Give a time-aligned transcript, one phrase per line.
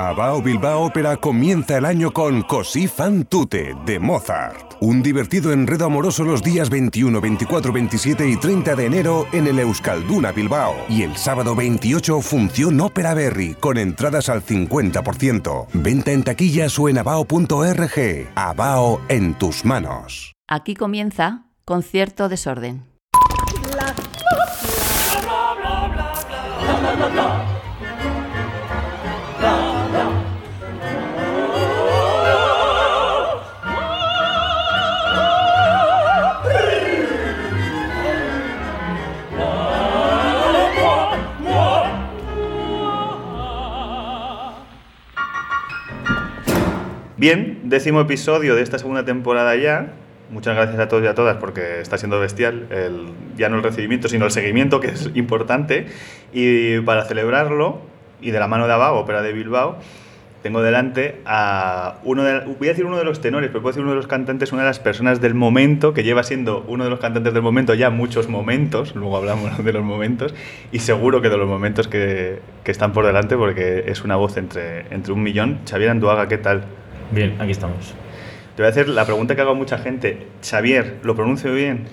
[0.00, 4.76] Abao Bilbao Ópera comienza el año con Così fan tutte de Mozart.
[4.80, 9.58] Un divertido enredo amoroso los días 21, 24, 27 y 30 de enero en el
[9.58, 10.74] Euskalduna Bilbao.
[10.88, 15.66] Y el sábado 28 función Ópera Berry con entradas al 50%.
[15.74, 18.30] Venta en taquillas o en abao.org.
[18.36, 20.32] Abao en tus manos.
[20.48, 22.86] Aquí comienza Concierto Desorden.
[47.20, 49.92] Bien, décimo episodio de esta segunda temporada ya.
[50.30, 53.62] Muchas gracias a todos y a todas porque está siendo bestial el, ya no el
[53.62, 55.88] recibimiento, sino el seguimiento, que es importante.
[56.32, 57.82] Y para celebrarlo,
[58.22, 59.76] y de la mano de Abago, ópera de Bilbao,
[60.42, 63.82] tengo delante a uno de, voy a decir uno de los tenores, pero puedo decir
[63.82, 66.90] uno de los cantantes, una de las personas del momento, que lleva siendo uno de
[66.90, 70.34] los cantantes del momento ya muchos momentos, luego hablamos de los momentos,
[70.72, 74.38] y seguro que de los momentos que, que están por delante, porque es una voz
[74.38, 75.58] entre, entre un millón.
[75.68, 76.64] Xavier Anduaga, ¿qué tal?
[77.12, 77.94] Bien, aquí estamos.
[78.56, 80.26] Te voy a hacer la pregunta que hago a mucha gente.
[80.42, 81.84] Xavier, ¿lo pronuncio bien?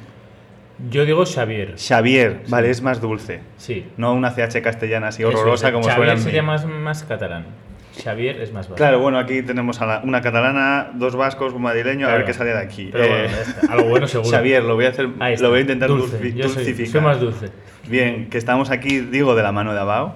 [0.91, 1.75] Yo digo Xavier.
[1.77, 3.41] Xavier, vale, es más dulce.
[3.57, 3.85] Sí.
[3.97, 6.21] No una CH castellana así horrorosa como Xavier suena.
[6.21, 7.45] sería más, más catalán.
[8.03, 8.75] Xavier es más vasco.
[8.75, 12.17] Claro, bueno, aquí tenemos a la- una catalana, dos vascos, un madrileño, a Claro.
[12.19, 12.89] ver qué sale de aquí.
[12.91, 13.73] Pero bueno, Eh, está.
[13.73, 14.29] Algo bueno seguro.
[14.29, 16.19] Xavier, lo voy a hacer, lo voy a intentar Dulce.
[16.19, 16.91] dulci- Yo soy- dulcificar.
[16.91, 17.47] soy más dulce.
[17.87, 20.13] Bien, que estamos aquí, digo, de la mano de Abao.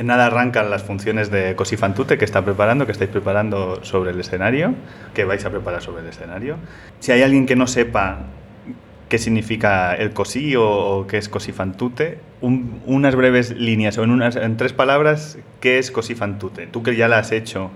[0.00, 3.84] En nada arrancan las funciones de Così fan tutte que está preparando, que estáis preparando
[3.84, 4.72] sobre el escenario,
[5.12, 6.56] que vais a preparar sobre el escenario.
[7.00, 8.20] Si hay alguien que no sepa
[9.10, 13.98] qué significa el così o, o qué es Così fan tutte, un- unas breves líneas
[13.98, 16.66] o en, unas, en tres palabras, ¿qué es Così fan tutte?
[16.66, 17.70] Tú que ya la has hecho.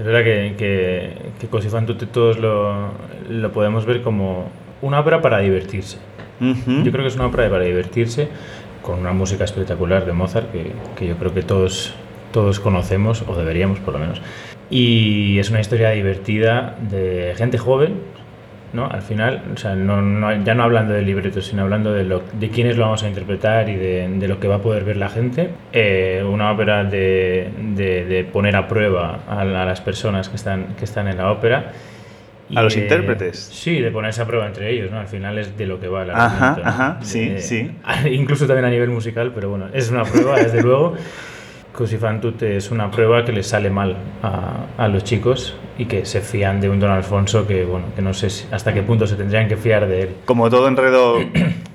[0.00, 2.90] Es verdad que, que, que Così fan tutte todos lo,
[3.30, 4.50] lo podemos ver como
[4.82, 5.98] una ópera para divertirse.
[6.40, 8.28] Yo creo que es una ópera para divertirse
[8.88, 11.92] con una música espectacular de Mozart que, que yo creo que todos,
[12.32, 14.22] todos conocemos, o deberíamos por lo menos.
[14.70, 17.96] Y es una historia divertida de gente joven,
[18.72, 18.86] ¿no?
[18.86, 22.22] Al final, o sea, no, no- ya no hablando del libreto, sino hablando de, lo,
[22.40, 24.96] de quiénes lo vamos a interpretar y de, de lo que va a poder ver
[24.96, 25.50] la gente.
[25.74, 30.84] Eh, una ópera de, de- poner a prueba a, a las personas que están, que
[30.86, 31.72] están en la ópera.
[32.54, 33.38] ¿A los de- intérpretes?
[33.38, 34.98] Sí, de ponerse a prueba entre ellos, ¿no?
[35.00, 36.62] Al final es de lo que va el Ajá, ¿no?
[36.68, 37.70] ajá, sí, De- sí.
[38.10, 40.94] Incluso también a nivel musical, pero bueno, es una prueba, desde luego.
[41.70, 45.84] Così fan tutte es una prueba que les sale mal a, a los chicos y
[45.84, 48.82] que se fían de un Don Alfonso que, bueno, que no sé si- hasta qué
[48.82, 50.08] punto se tendrían que fiar de él.
[50.24, 51.18] Como todo enredo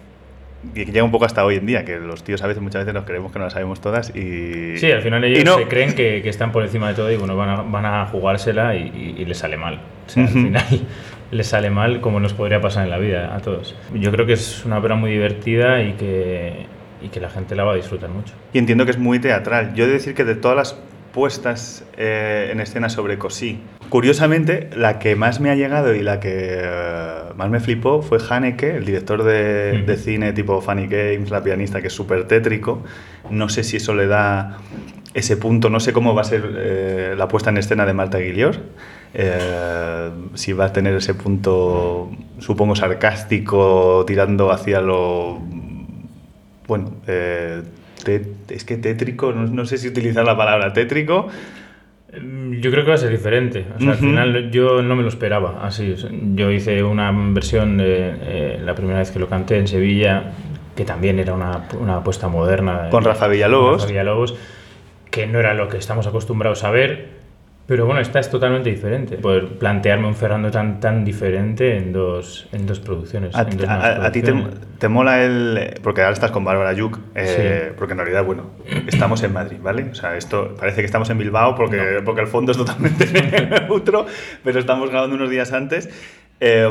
[0.73, 2.93] que llega un poco hasta hoy en día, que los tíos a veces, muchas veces
[2.93, 4.77] nos creemos que no las sabemos todas y...
[4.77, 5.57] Sí, al final ellos y no.
[5.57, 8.05] se creen que, que están por encima de todo y bueno, van a, van a
[8.07, 8.83] jugársela y,
[9.17, 9.81] y- y les sale mal.
[10.07, 10.65] O sea, al final
[11.31, 13.75] les sale mal como nos podría pasar en la vida a todos.
[13.93, 16.65] Yo creo que es una ópera muy divertida y que,
[17.01, 18.33] y que la gente la va a disfrutar mucho.
[18.53, 19.73] Y entiendo que es muy teatral.
[19.75, 20.79] Yo he de decir que de todas las
[21.13, 23.59] puestas eh, en escena sobre Così,
[23.89, 28.17] curiosamente, la que más me ha llegado y la que eh, más me flipó fue
[28.27, 32.83] Haneke, el director de, cine tipo Funny Games, la pianista, que es súper tétrico.
[33.29, 34.57] No sé si eso le da
[35.13, 38.17] ese punto, no sé cómo va a ser eh, la puesta en escena de Marta
[38.17, 38.57] Guillor.
[39.13, 42.09] eh, si va a tener ese punto,
[42.39, 45.39] supongo, sarcástico, tirando hacia lo
[46.67, 47.61] bueno, eh,
[48.07, 51.27] es que tétrico, no, no sé si utilizar la palabra tétrico.
[52.61, 53.65] Yo creo que va a ser diferente.
[53.75, 54.05] O sea, Al Ujú.
[54.05, 55.95] final yo no me lo esperaba así.
[56.35, 60.31] Yo hice una versión de eh, la primera vez que lo canté en Sevilla,
[60.75, 62.89] que también era una, una apuesta moderna.
[62.91, 63.69] Con Rafa Villalobos.
[63.71, 64.35] con Rafa Villalobos,
[65.09, 67.22] que no era lo que estamos acostumbrados a ver.
[67.65, 69.17] Pero bueno, esta es totalmente diferente.
[69.17, 73.33] Poder plantearme un Ferrando tan, tan diferente en dos, en dos producciones.
[73.35, 74.33] A, ti te,
[74.79, 75.79] te mola el...
[75.81, 77.75] Porque ahora estás con Bárbara Yuk, eh, Sí.
[77.77, 78.51] porque en realidad, bueno,
[78.87, 79.87] estamos en Madrid, ¿vale?
[79.91, 83.05] O sea, esto parece que estamos en Bilbao porque, porque el fondo es totalmente
[83.67, 84.07] neutro,
[84.43, 85.89] pero estamos grabando unos días antes.
[86.41, 86.69] Eh,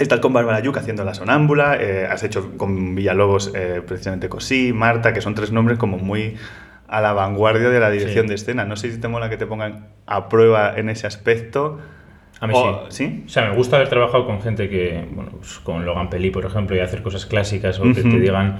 [0.00, 4.72] Estás con Bárbara Yuk haciendo La Sonámbula, eh, has hecho con Villalobos eh, precisamente Cosí,
[4.72, 6.36] Marta, que son tres nombres como muy
[6.90, 8.28] a la vanguardia de la dirección Sí.
[8.30, 8.64] de escena.
[8.64, 11.78] No sé si te mola que te pongan a prueba en ese aspecto.
[12.40, 13.06] A mí O- sí.
[13.06, 13.22] ¿Sí?
[13.26, 16.44] O sea, me gusta haber trabajado con gente que, bueno, pues con Logan Pelí, por
[16.44, 18.10] ejemplo, y hacer cosas clásicas o que Ujú.
[18.10, 18.58] te digan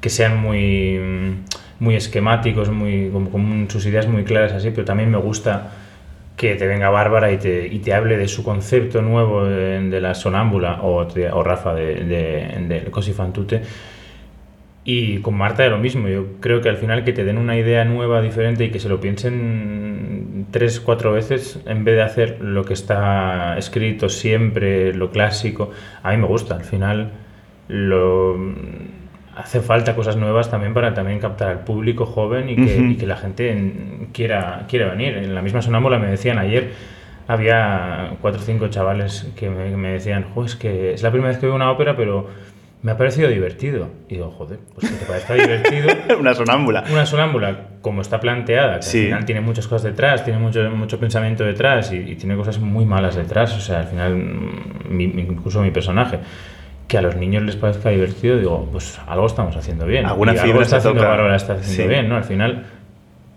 [0.00, 4.84] que sean muy, mm, muy esquemáticos, muy, como, con sus ideas muy claras así, pero
[4.86, 5.72] también me gusta
[6.36, 10.00] que te venga Bárbara y te, y te hable de su concepto nuevo de, de
[10.00, 13.60] la sonámbula o, o Rafa de, de, de Così fan tutte.
[14.92, 16.08] Y con Marta es lo mismo.
[16.08, 18.88] Yo creo que al final que te den una idea nueva, diferente y que se
[18.88, 25.10] lo piensen tres, cuatro veces, en vez de hacer lo que está escrito siempre, lo
[25.10, 25.70] clásico,
[26.02, 26.56] a mí me gusta.
[26.56, 27.12] Al final,
[27.68, 28.36] lo,
[29.36, 33.06] hace falta cosas nuevas también para también captar al público joven y que, y que
[33.06, 35.16] la gente en- quiera, quiera venir.
[35.18, 36.70] En la misma sonámbula me decían ayer,
[37.28, 41.28] había cuatro o cinco chavales que me, me decían, "Jo, es que es la primera
[41.30, 42.26] vez que veo una ópera, pero
[42.82, 43.88] me ha parecido divertido.
[44.08, 45.88] Y digo, joder, pues que te parezca divertido.
[46.20, 46.84] Una sonámbula.
[46.90, 48.98] Una sonámbula, como está planteada, que Sí.
[48.98, 52.58] al final tiene muchas cosas detrás, tiene mucho, mucho pensamiento detrás y, y tiene cosas
[52.58, 56.18] muy malas detrás, o sea, al final, mm, mi- incluso mi personaje,
[56.88, 60.06] que a los niños les parezca divertido, digo, pues algo estamos haciendo bien.
[60.06, 61.02] Alguna y fibra algo está haciendo.
[61.02, 61.88] Bárbara está haciendo Sí.
[61.88, 62.16] bien, ¿no?
[62.16, 62.64] Al final,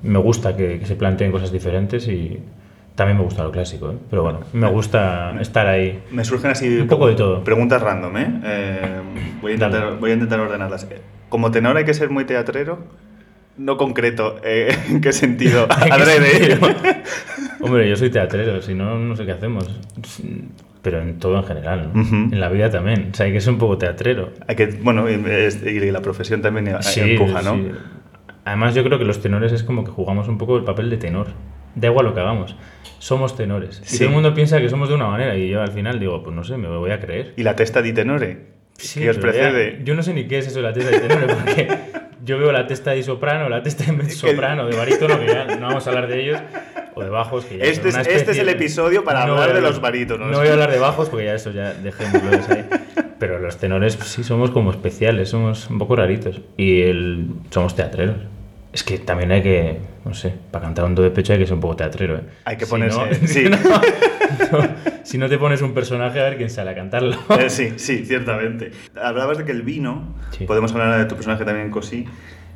[0.02, 2.40] me gusta que, que se planteen cosas diferentes y
[2.96, 3.98] también me gusta lo clásico, ¿eh?
[4.10, 6.02] Pero bueno, me gusta estar ahí.
[6.12, 7.44] Me surgen así Un poco de todo.
[7.44, 8.40] preguntas random, ¿eh?
[8.44, 9.02] Eh,
[9.42, 10.88] voy, a intentar, voy a intentar ordenarlas.
[11.30, 12.80] Como tenor hay que ser muy teatrero,
[13.58, 14.36] no concreto.
[14.44, 15.68] eh, ¿En qué sentido?
[15.82, 16.60] ¿En qué Adrede.
[17.62, 19.66] Hombre, yo soy teatrero, si no, no sé qué hacemos.
[20.82, 21.92] Pero en todo en general.
[21.96, 23.10] En la vida también.
[23.14, 24.32] O sea, hay que ser un poco teatrero.
[24.48, 27.56] Hay que, bueno, y, y la profesión también eh, Sí, empuja, ¿no?
[27.56, 27.72] sí.
[28.44, 30.98] Además, yo creo que los tenores es como que jugamos un poco el papel de
[30.98, 31.28] tenor.
[31.76, 32.56] Da igual lo que hagamos.
[33.00, 33.82] Somos tenores.
[33.84, 33.98] Y Sí.
[33.98, 36.36] todo el mundo piensa que somos de una manera y yo al final digo, pues
[36.36, 37.34] no sé, me voy a creer.
[37.36, 38.54] Y la testa di tenore.
[38.78, 39.82] Sí, que os ya- precede.
[39.84, 41.68] yo no sé ni qué es eso de la testa de tenor, porque
[42.26, 45.68] yo veo la testa de soprano, la testa de soprano, de barítono, que ya no
[45.68, 46.40] vamos a hablar de ellos,
[46.96, 49.54] o de bajos, que ya Este es- este es especie el episodio para No hablar
[49.54, 50.32] de los barítonos.
[50.32, 52.66] No voy a hablar de bajos, porque ya eso ya dejémoslo de ahí.
[53.20, 56.42] Pero los tenores pues, sí somos como especiales, somos un poco raritos.
[56.58, 58.16] Y el, somos teatreros.
[58.74, 61.46] Es que también hay que, no sé, para cantar un do de pecho hay que
[61.46, 62.16] ser un poco teatrero.
[62.18, 62.22] ¿eh?
[62.46, 63.28] Hay que Si ponerse- no- sí.
[63.28, 64.68] si no- no,
[65.04, 67.16] si no te pones un personaje, a ver quién sale a cantarlo.
[67.40, 68.72] Eh, sí, sí, ciertamente.
[69.00, 70.46] Hablabas de que el vino, Sí.
[70.46, 72.06] podemos hablar de tu personaje también, Cosí,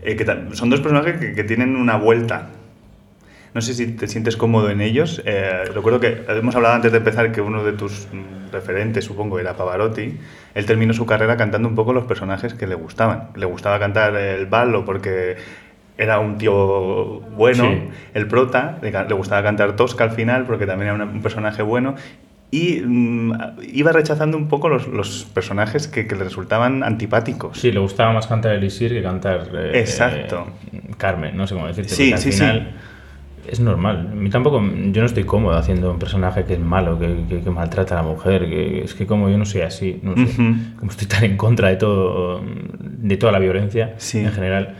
[0.02, 2.50] eh, que son dos personajes que, que tienen una vuelta.
[3.54, 5.22] No sé si te sientes cómodo en ellos.
[5.25, 9.40] Eh, recuerdo que hemos hablado antes de empezar que uno de tus mm, referentes, supongo,
[9.40, 10.18] era Pavarotti.
[10.54, 13.30] Él terminó su carrera cantando un poco los personajes que le gustaban.
[13.36, 15.38] Le gustaba cantar el ballo porque
[15.98, 17.82] era un tío bueno, Sí.
[18.14, 21.96] el prota, le, gustaba cantar Tosca al final porque también era un personaje bueno.
[22.50, 23.34] Y mm,
[23.74, 27.58] iba rechazando un poco los, los personajes que, que le resultaban antipáticos.
[27.60, 30.48] Sí, le gustaba más cantar Elisir que cantar eh, Exacto.
[30.72, 31.94] eh, Carmen, no sé cómo decirte.
[31.94, 32.38] Sí, al sí, sí.
[32.40, 32.72] final
[33.50, 34.10] es normal.
[34.12, 37.42] A mí tampoco, yo no estoy cómodo haciendo un personaje que es malo, que, que-
[37.42, 38.48] que maltrata a la mujer.
[38.48, 40.24] Que, es que como yo no soy así, no sé.
[40.24, 40.56] Ujú.
[40.80, 42.42] Como estoy tan en contra de todo,
[42.80, 44.20] de toda la violencia Sí.
[44.20, 44.76] en general,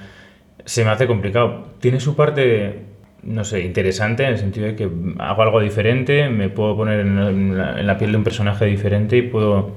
[0.68, 1.66] se me hace complicado.
[1.80, 2.82] Tiene su parte,
[3.24, 7.58] no sé, interesante en el sentido de que hago algo diferente, me puedo poner en
[7.58, 9.72] la, en la- piel de un personaje diferente y puedo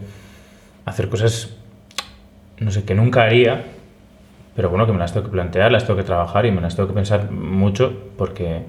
[0.86, 1.56] hacer cosas,
[2.58, 3.64] no sé, que nunca haría,
[4.56, 6.76] pero bueno, que me las tengo que plantear, las tengo que trabajar y me las
[6.76, 8.62] tengo que pensar mucho porque,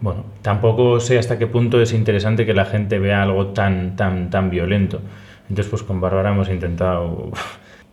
[0.00, 4.30] bueno, tampoco sé hasta qué punto es interesante que la gente vea algo tan, tan,
[4.30, 5.00] tan violento.
[5.48, 7.30] Entonces, pues con Bárbara hemos intentado...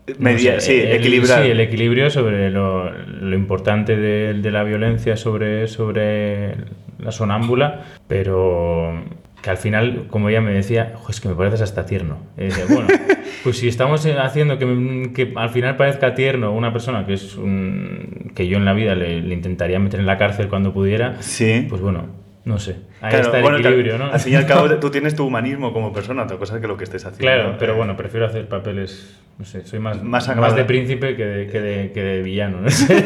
[0.07, 1.43] no Media- sé, sí, el- equilibrar.
[1.43, 6.55] Sí, el equilibrio sobre lo, lo importante de, de la violencia sobre, sobre
[6.99, 9.01] la sonámbula, pero
[9.41, 12.17] que al final, como ella me decía, "Jo, es que me pareces hasta tierno.
[12.37, 12.87] Y decía, bueno,
[13.43, 18.31] pues si estamos haciendo que, que al final parezca tierno una persona que es un,
[18.35, 21.65] que yo en la vida le, le intentaría meter en la cárcel cuando pudiera, Sí.
[21.69, 22.07] pues bueno,
[22.45, 22.75] no sé.
[23.03, 24.05] Ahí Claro, está el bueno, equilibrio, ¿no?
[24.05, 26.77] Al fin y al cabo, tú tienes tu humanismo como persona, otra cosa que lo
[26.77, 27.19] que estés haciendo.
[27.19, 31.17] Claro, pero eh, bueno, prefiero hacer papeles, no sé, soy más, Más más, de príncipe
[31.17, 33.05] que de, que de, que de villano, no sé.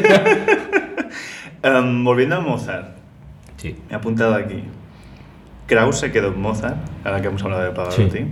[1.62, 2.96] em, volviendo a Mozart,
[3.56, 3.76] Sí.
[3.88, 4.62] me he apuntado aquí.
[5.66, 8.08] Krause quedó en Mozart, ahora que hemos hablado de Pavarotti.
[8.10, 8.26] Sí.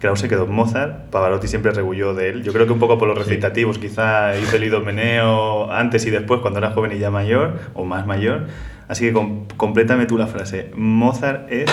[0.00, 2.42] Krause quedó en Mozart, Pavarotti siempre rebulló de él.
[2.42, 3.24] Yo creo que un poco por los Sí.
[3.30, 7.84] recitativos, quizá hizo el idomeneo antes y después, cuando era joven y ya mayor, o
[7.84, 8.46] más mayor.
[8.90, 10.72] Así que com- complétame tú la frase.
[10.74, 11.70] Mozart es...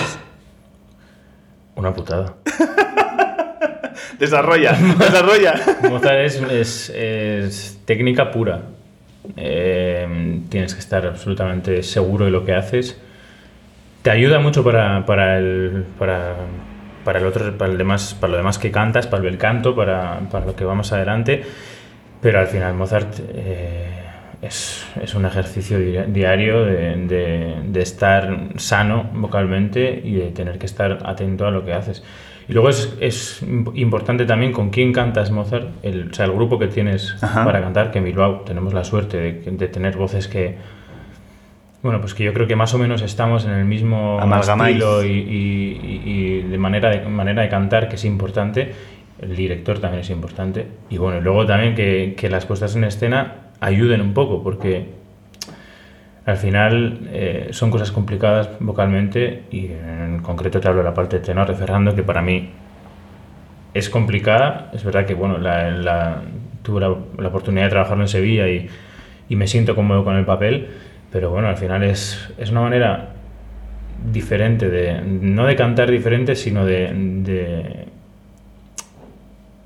[1.74, 2.34] Una putada.
[4.20, 5.54] Desarrolla, desarrolla.
[5.90, 8.62] Mozart es, es- es técnica pura.
[9.36, 13.00] Eh, tienes que estar absolutamente seguro de lo que haces.
[14.02, 16.36] Te ayuda mucho para, para el, para,
[17.04, 20.20] para el otro, para el demás, para lo demás que cantas, para el canto, para,
[20.30, 21.42] para lo que vamos adelante.
[22.22, 24.04] Pero al final Mozart eh,
[24.42, 30.58] es, es un ejercicio di- diario de, de- de estar sano vocalmente y de tener
[30.58, 32.04] que estar atento a lo que haces.
[32.48, 36.32] Y luego es, es imp- importante también con quién cantas Mozart, el, o sea, el
[36.32, 37.44] grupo que tienes Ajá.
[37.44, 40.56] para cantar, que en Bilbao tenemos la suerte de, de tener voces que,
[41.82, 44.76] bueno, pues que yo creo que más o menos estamos en el mismo Amalgamáis.
[44.76, 48.72] estilo y, y- y- de manera de manera de cantar, que es importante.
[49.20, 50.66] El director también es importante.
[50.90, 54.96] Y bueno, luego también que, que las puestas en escena ayuden un poco, porque
[56.26, 61.18] Al final eh, son cosas complicadas vocalmente y en concreto te hablo de la parte
[61.18, 62.50] de tenor de Ferrando que para mí
[63.74, 64.70] es complicada.
[64.74, 65.36] Es verdad que bueno,
[66.62, 68.68] tuve la, oportunidad de trabajarlo en Sevilla y,
[69.36, 70.68] me siento cómodo con el papel,
[71.12, 73.10] pero bueno, al final es, es una manera
[74.12, 77.86] diferente de, no de cantar diferente, sino de-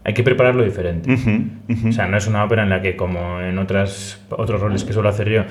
[0.05, 1.13] hay que prepararlo diferente.
[1.89, 4.93] O sea, no es una ópera en la que, como en otras, otros roles que
[4.93, 5.43] suelo hacer yo,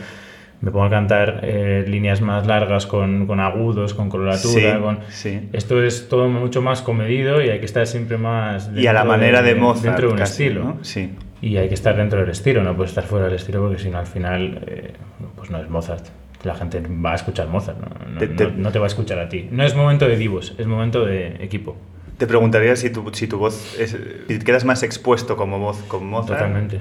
[0.61, 4.75] me pongo a cantar eh, líneas más largas con, con agudos, con coloratura.
[4.75, 4.99] Sí, con...
[5.09, 5.49] sí.
[5.53, 8.69] Esto es todo mucho más comedido y hay que estar siempre más.
[8.75, 9.85] y a la dentro manera de, Mozart.
[9.85, 10.63] Dentro de un casi, estilo.
[10.63, 10.77] ¿no?
[10.83, 11.11] Sí.
[11.41, 13.89] Y hay que estar dentro del estilo, no puedes estar fuera del estilo porque si
[13.89, 14.91] no, al final, eh,
[15.35, 16.05] pues no es Mozart.
[16.43, 19.27] La gente va a escuchar Mozart, no, no- Te- no te va a escuchar a
[19.29, 19.47] ti.
[19.51, 21.75] No es momento de divos, es momento de equipo.
[22.21, 23.75] Te preguntaría si tu, si tu voz.
[23.79, 23.97] Es,
[24.27, 26.37] si quedas más expuesto como voz con Mozart.
[26.37, 26.79] Totalmente.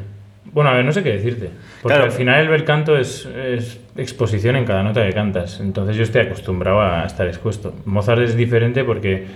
[0.52, 1.48] Bueno, a ver, no sé qué decirte.
[1.80, 2.04] Porque Claro.
[2.04, 5.58] al final el bel canto es, es exposición en cada nota que cantas.
[5.60, 7.74] Entonces yo estoy acostumbrado a estar expuesto.
[7.86, 9.28] Mozart es diferente porque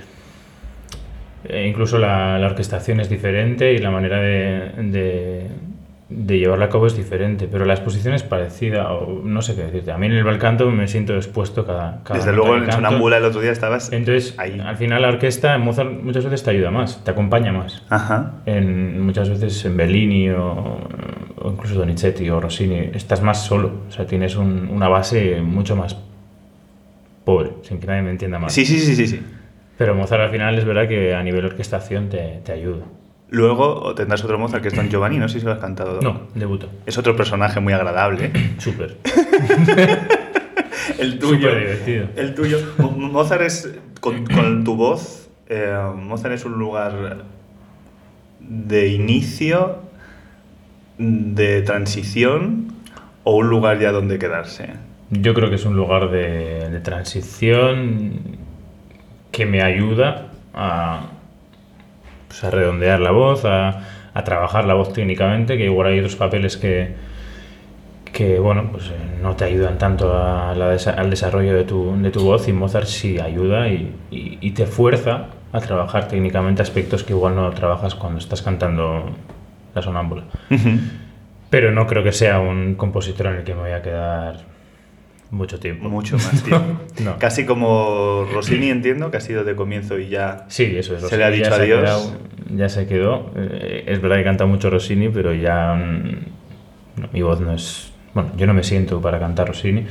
[1.49, 5.47] eh, incluso la, la orquestación es diferente y la manera de, de,
[6.11, 7.49] de llevarla a cabo es diferente.
[7.51, 9.91] Pero la exposición es parecida, o no sé qué decirte.
[9.91, 12.71] A mí en el bel canto me siento expuesto cada, cada Desde luego en.
[12.71, 13.93] Sonambula el otro día estabas.
[13.93, 14.61] Entonces, ahí.
[14.61, 18.35] al final la orquesta Mozart muchas veces te ayuda más, te acompaña más Ajá.
[18.47, 20.79] en, muchas veces en Bellini o,
[21.41, 25.75] o incluso Donizetti o Rossini, estás más solo, o sea, tienes un- una base mucho
[25.77, 25.97] más
[27.25, 28.51] pobre, sin que nadie me entienda mal.
[28.51, 29.21] Sí, sí, sí, sí, sí.
[29.79, 32.85] Pero Mozart al final es verdad que a nivel orquestación te, te ayuda.
[33.35, 36.01] Luego tendrás otro Mozart que es Don Giovanni, no sé si lo has cantado.
[36.01, 36.69] No, debuto.
[36.87, 38.31] Es otro personaje muy agradable.
[38.59, 38.97] Súper.
[40.99, 41.49] El tuyo.
[41.49, 42.07] Súper divertido.
[42.17, 42.59] El tuyo.
[42.79, 43.71] Mo- Mozart es.
[44.01, 47.25] Con, con tu voz, eh, Mozart es un lugar
[48.41, 49.79] de inicio,
[50.99, 52.75] de transición
[53.25, 54.69] o un lugar ya donde quedarse.
[55.11, 58.13] Yo creo que es un lugar de, de transición
[59.33, 61.07] que me ayuda a,
[62.41, 63.81] pues, a redondear la voz, a,
[64.13, 66.95] a trabajar la voz técnicamente, que igual hay otros papeles que,
[68.13, 71.95] que bueno, pues eh, no te ayudan tanto a la desa- al desarrollo de tu,
[72.01, 76.63] de tu voz y Mozart sí ayuda y, y- y te fuerza a trabajar técnicamente
[76.63, 79.11] aspectos que igual no trabajas cuando estás cantando
[79.75, 80.25] la sonámbula.
[81.51, 84.37] Pero no creo que sea un compositor en el que me voy a quedar
[85.35, 85.89] mucho tiempo.
[85.89, 86.81] Mucho más tiempo.
[87.05, 87.19] No.
[87.19, 90.45] Casi como Rossini, entiendo, que ha sido de comienzo y ya.
[90.49, 91.03] Sí, eso es.
[91.03, 91.81] Se le ha dicho ya adiós.
[91.83, 92.17] quedado-
[92.57, 93.33] ya se quedó.
[93.37, 97.93] Eh, es verdad que canta mucho Rossini, pero ya mm, no, mi voz no es...
[98.15, 99.85] Bueno, yo no me siento para cantar Rossini.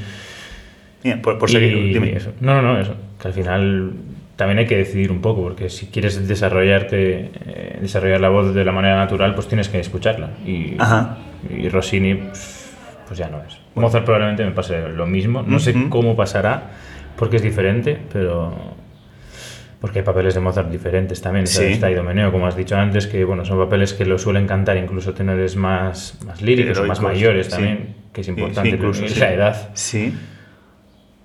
[1.03, 2.15] Mira, por, por seguir, dime.
[2.15, 2.31] eso.
[2.39, 2.95] No, no, no, eso.
[3.21, 3.91] Que al final
[4.37, 8.63] también hay que decidir un poco, porque si quieres desarrollarte, eh, desarrollar la voz de
[8.63, 10.29] la manera natural, pues tienes que escucharla.
[10.45, 11.17] Y, Ajá.
[11.53, 12.62] y Rossini, pues
[13.13, 13.59] pues ya no es.
[13.75, 15.43] Mozart probablemente me pase lo mismo.
[15.43, 16.71] No sé cómo pasará,
[17.15, 18.51] porque es diferente, pero...
[19.79, 21.45] Porque hay papeles de Mozart diferentes también.
[21.45, 21.65] Sí.
[21.65, 25.13] Está Idomeneo, como has dicho antes, que bueno, son papeles que lo suelen cantar incluso
[25.13, 27.51] tenores más, más líricos o más mayores sí.
[27.51, 29.21] también, que es importante sí, incluso, la sí.
[29.21, 29.69] edad.
[29.73, 30.17] Sí,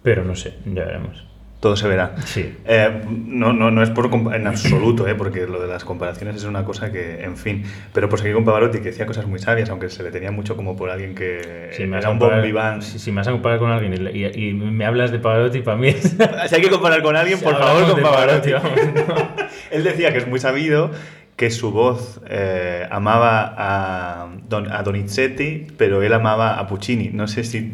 [0.02, 1.26] Pero no sé, ya veremos.
[1.60, 2.14] Todo se verá.
[2.24, 2.54] Sí.
[2.66, 6.44] Eh, no, no, no es por en absoluto, eh, porque lo de las comparaciones es
[6.44, 7.64] una cosa que, en fin.
[7.92, 10.54] Pero por seguir con Pavarotti, que decía cosas muy sabias, aunque se le tenía mucho
[10.56, 12.82] como por alguien que Si me, era un bon vivant.
[12.82, 15.60] si, si me vas a comparar con alguien y, y- y me hablas de Pavarotti,
[15.60, 16.16] para mí es...
[16.48, 18.52] Si hay que comparar con alguien, por favor, con Pavarotti.
[18.52, 19.30] Pavarotti, vamos,
[19.72, 20.92] Él decía que es muy sabido
[21.36, 27.10] que su voz eh, amaba a, Don, a Donizetti, pero él amaba a Puccini.
[27.12, 27.72] No sé si,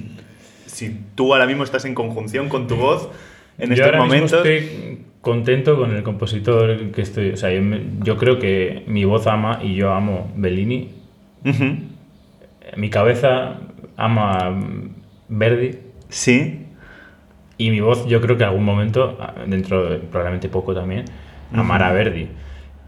[0.67, 3.11] si tú ahora mismo estás en conjunción con tu voz
[3.59, 4.33] en yo estos ahora mismo momentos.
[4.47, 7.31] estoy contento con el compositor que estoy.
[7.31, 10.91] O sea, yo, me- yo creo que mi voz ama y yo amo Bellini.
[12.77, 13.57] Mi cabeza
[13.97, 14.55] ama
[15.29, 15.79] Verdi.
[16.09, 16.61] Sí,
[17.57, 21.05] Y mi voz, yo creo que en algún momento, ah, dentro de probablemente poco también,
[21.53, 22.29] amará a Verdi.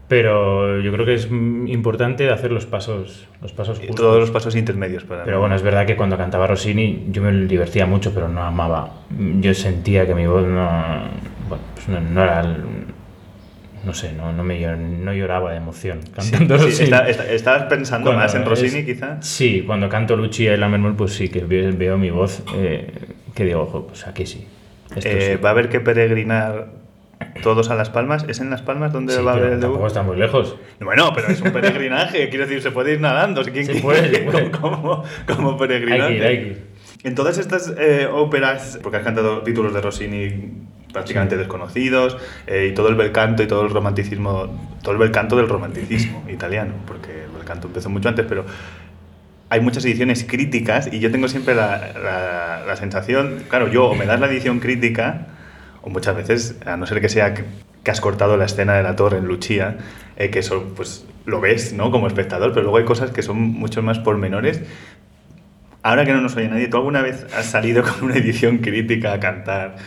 [0.07, 3.95] Pero yo creo que es importante hacer los pasos, los pasos y justos.
[3.97, 7.31] todos los pasos intermedios para Pero bueno, es verdad que cuando cantaba Rossini yo me
[7.45, 8.89] divertía mucho, pero no amaba.
[9.41, 10.69] Yo sentía que mi voz no,
[11.49, 12.41] bueno, pues no, no era...
[13.83, 16.83] no sé, no, no, me, no lloraba de emoción Sí, cantando sí, Rossini.
[16.85, 19.21] está- está- ¿Estabas pensando Cuando más en Rossini, es- quizá?
[19.21, 22.91] Sí, cuando canto Lucia y Lammermoor, pues sí, que veo, veo mi voz, eh,
[23.35, 24.47] que digo, ojo, pues aquí sí.
[25.03, 25.41] Eh, sí.
[25.43, 26.67] Va a haber que peregrinar
[27.43, 28.25] todos a Las Palmas.
[28.27, 29.61] ¿Es en Las Palmas donde Sí, va a haber el debut?
[29.75, 30.55] tampoco está muy lejos.
[30.79, 33.41] Bueno, pero es un peregrinaje, quiero decir, se puede ir nadando.
[33.43, 34.51] ¿Quién quiere puede, puede.
[34.59, 36.07] Como, como Hay peregrinaje.
[36.09, 36.77] que ir, hay que.
[37.03, 40.51] En todas estas eh, óperas, porque has cantado títulos de Rossini
[40.91, 44.47] prácticamente desconocidos, eh, y todo el bel canto y todo el romanticismo,
[44.81, 48.45] todo el bel canto del romanticismo italiano, porque el bel canto empezó mucho antes, pero
[49.49, 53.95] hay muchas ediciones críticas y yo tengo siempre la, la- la sensación, claro, yo o
[53.95, 55.27] me das la edición crítica,
[55.87, 57.43] o muchas veces, a no ser que sea que,
[57.89, 59.77] has cortado la escena de la torre en Luchía,
[60.17, 61.89] eh, que eso pues lo ves, ¿no?
[61.89, 64.61] Como espectador, pero luego hay cosas que son mucho más pormenores.
[65.83, 69.13] Ahora que no nos oye nadie, ¿tú alguna vez has salido con una edición crítica
[69.13, 69.77] a cantar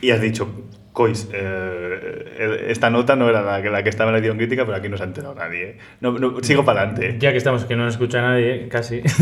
[0.00, 4.14] y has dicho, Cois, eh, esta nota no era la, que- la que estaba en
[4.14, 5.62] la edición crítica, pero aquí no se ha enterado nadie.
[5.62, 5.78] ¿eh?
[6.00, 7.16] No, no, sigo para adelante.
[7.20, 9.00] Ya que estamos, que no nos escucha nadie, casi.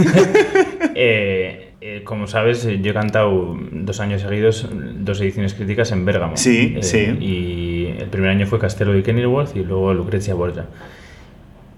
[0.97, 6.05] Eh, eh, como sabes, eh, yo he cantado dos años seguidos, dos ediciones críticas en
[6.07, 6.37] Bérgamo.
[6.37, 6.99] Sí, Eh, sí.
[7.21, 10.65] Y el primer año fue Castelo de Kenilworth y luego Lucrecia Borgia.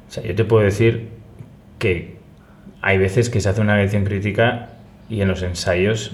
[0.08, 1.08] O sea, yo te puedo decir
[1.80, 2.16] que
[2.82, 4.68] hay veces que se hace una edición crítica
[5.10, 6.12] y en los ensayos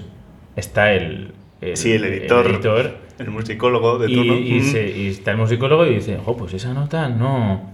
[0.55, 1.31] está el,
[1.61, 2.91] el- Sí, el editor, el, editor
[3.27, 4.33] musicólogo de y, turno.
[4.39, 4.63] y Mm.
[4.63, 7.71] se- y está el musicólogo y dice, oh, pues esa nota no,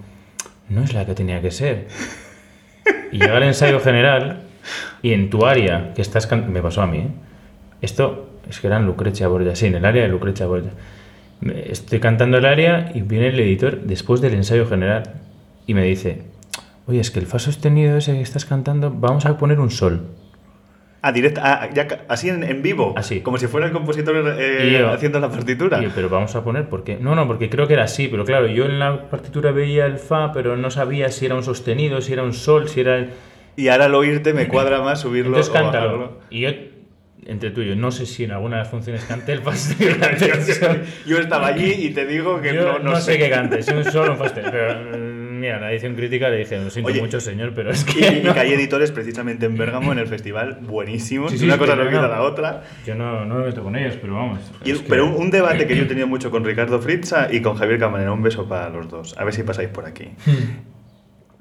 [0.67, 1.87] no es la que tenía que ser.
[3.13, 4.41] Y llega el ensayo general
[5.01, 7.07] y en tu área que estás cantando, me pasó a mí, ¿eh?
[7.81, 10.71] esto es que eran Lucrecia Borgia, sí, en el área de Lucrecia Borgia.
[11.41, 15.03] Estoy cantando el área y viene el editor después del ensayo general
[15.67, 16.23] y me dice,
[16.87, 20.01] oye, es que el fa sostenido ese que estás cantando, vamos a poner un sol.
[21.01, 22.93] Ah, directa, ah, ya así en, en vivo.
[22.97, 23.21] Así.
[23.21, 25.81] Como si fuera el compositor eh, yo- haciendo la partitura.
[25.81, 26.97] Yo, pero vamos a poner, ¿por qué?
[26.99, 29.97] No, no, porque creo que era así, pero claro, yo en la partitura veía el
[29.97, 32.97] fa, pero no sabía si era un sostenido, si era un sol, si era...
[32.97, 33.11] el-
[33.59, 36.19] Y ahora al oírte me cuadra más subirlo Entonces o cántalo.
[36.29, 36.49] Y yo,
[37.25, 39.55] entre tú y yo, no sé si en alguna de las funciones canté el fa
[39.55, 39.97] sostenido.
[39.99, 40.81] canté el sol.
[41.05, 43.83] Yo estaba allí y te digo que Yo no, no sé qué cante, si un
[43.83, 44.51] sostenido.
[44.51, 47.83] Pero mm, mira, la edición crítica le dije, lo siento Oye, mucho, señor, pero es
[47.83, 47.99] que...
[47.99, 51.31] y que hay editores precisamente en Bérgamo en el festival buenísimos.
[51.31, 52.07] Sí, sí, Una cosa no quita no.
[52.07, 52.63] la otra.
[52.85, 54.39] Yo no, no me meto con ellos, pero vamos.
[54.63, 57.41] Y- que- Pero un, un debate que yo he tenido mucho con Ricardo Fritza y
[57.41, 59.17] con Javier Camarena, un beso para los dos.
[59.17, 60.05] A ver si pasáis por aquí.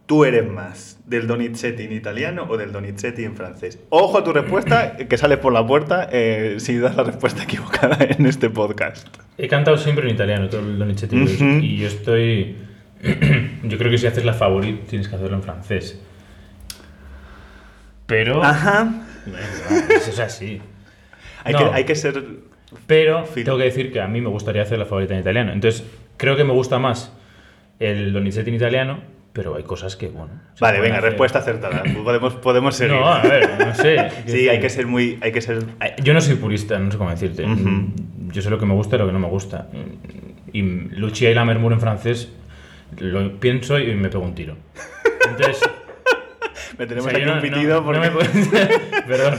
[0.09, 3.79] ¿Tú eres más del Donizetti en italiano o del Donizetti en francés?
[3.91, 7.99] Ojo a tu respuesta, que sales por la puerta eh, si das la respuesta equivocada
[8.01, 9.07] en este podcast.
[9.37, 11.45] He cantado siempre en italiano, todo el Donizetti Ujú.
[11.63, 12.57] y yo estoy...
[13.65, 16.01] yo creo que si haces la favorita tienes que hacerlo en francés.
[18.07, 18.43] Pero...
[18.43, 18.89] Ajá.
[19.95, 20.63] Eso es así.
[21.45, 21.59] Hay, No.
[21.59, 22.25] que, hay que ser...
[22.87, 25.53] Pero tengo que decir que a mí me gustaría hacer la favorita en italiano.
[25.53, 25.85] Entonces,
[26.17, 27.13] creo que me gusta más
[27.79, 29.01] el Donizetti en italiano,
[29.33, 30.33] pero hay cosas que, bueno...
[30.61, 31.11] Vale, venga, hacer.
[31.11, 31.83] respuesta acertada.
[32.03, 32.95] Podemos, podemos seguir.
[32.95, 34.09] No, a ver, no sé.
[34.27, 35.19] Sí, hay que ser muy...
[35.21, 35.65] Hay que ser...
[36.03, 37.45] Yo no soy purista, no sé cómo decirte.
[37.45, 37.93] Ujú.
[38.33, 39.69] Yo sé lo que me gusta y lo que no me gusta.
[40.53, 42.33] Y Lucia y la Mermur en francés
[42.99, 44.57] lo pienso y me pego un tiro.
[45.29, 45.61] Entonces,
[46.79, 47.99] Me tenemos o sea, aquí yo un no- pitido no- porque...
[48.01, 49.37] no me puedo- Perdona.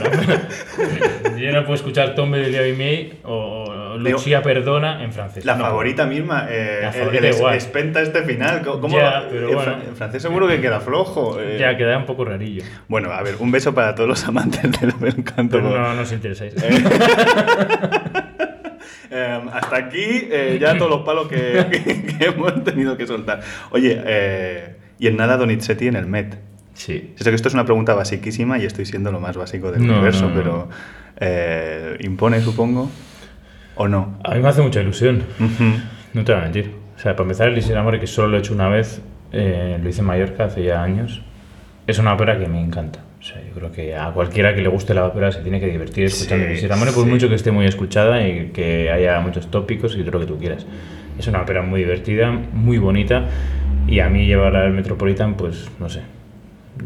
[1.24, 5.44] pero yo no puedo escuchar Tombe de May o o Lucia Perdona en francés.
[5.44, 5.64] La No.
[5.64, 7.56] favorita misma, eh, La el- favorita el, igual.
[7.56, 8.62] espenta este final.
[8.62, 9.72] ¿Cómo, cómo- Ya, pero en, bueno.
[9.72, 11.40] fran- en francés seguro que queda flojo.
[11.40, 11.56] eh.
[11.58, 12.62] Ya, queda un poco rarillo.
[12.86, 15.56] Bueno, a ver, un beso para todos los amantes del bel canto.
[15.56, 16.54] Pero no, no os interesáis.
[19.10, 23.40] Eh, hasta aquí eh, ya todos los palos que, que- que hemos tenido que soltar.
[23.70, 26.36] Oye, eh, y en nada Donizetti en el Met.
[26.80, 27.12] Sí.
[27.16, 29.92] Sé que esto es una pregunta basiquísima y estoy siendo lo más básico del No,
[29.94, 30.34] universo, no, no.
[30.34, 30.68] pero
[31.20, 32.90] eh, ¿impone, supongo?
[33.76, 34.18] ¿O no?
[34.24, 35.22] A mí me hace mucha ilusión.
[35.38, 35.64] Ujú.
[36.14, 36.70] No te voy a mentir.
[36.96, 39.78] O sea, para empezar, el Lisir Amore, que solo lo he hecho una vez, eh,
[39.82, 41.20] lo hice en Mallorca hace ya años,
[41.86, 43.00] es una ópera que me encanta.
[43.20, 45.66] O sea, yo creo que a cualquiera que le guste la ópera se tiene que
[45.66, 47.10] divertir escuchando Sí, el Amore, por sí.
[47.10, 50.38] mucho que esté muy escuchada y que haya muchos tópicos y todo lo que tú
[50.38, 50.64] quieras.
[51.18, 53.26] Es una ópera muy divertida, muy bonita,
[53.86, 56.00] y a mí llevarla al Metropolitan, pues no sé.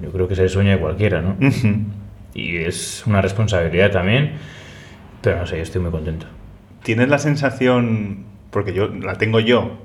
[0.02, 1.37] Yo creo que es el sueño de cualquiera, ¿no?
[1.40, 1.85] Ujú.
[2.35, 4.33] Y es una responsabilidad también,
[5.22, 6.26] pero no sé, yo estoy muy contento.
[6.83, 9.78] ¿Tienes la sensación, porque yo la tengo yo,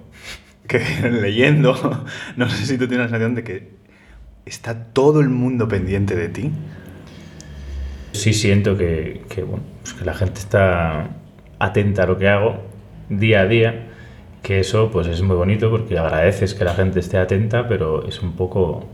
[0.68, 0.80] que
[1.22, 3.70] leyendo, no sé si tú tienes la sensación de que
[4.46, 6.52] está todo el mundo pendiente de ti?
[8.14, 11.10] Sí siento que, que, bueno, pues que la gente está
[11.60, 12.64] atenta a lo que hago
[13.10, 13.88] día a día,
[14.42, 18.22] que eso pues es muy bonito porque agradeces que la gente esté atenta, pero es
[18.22, 18.88] un poco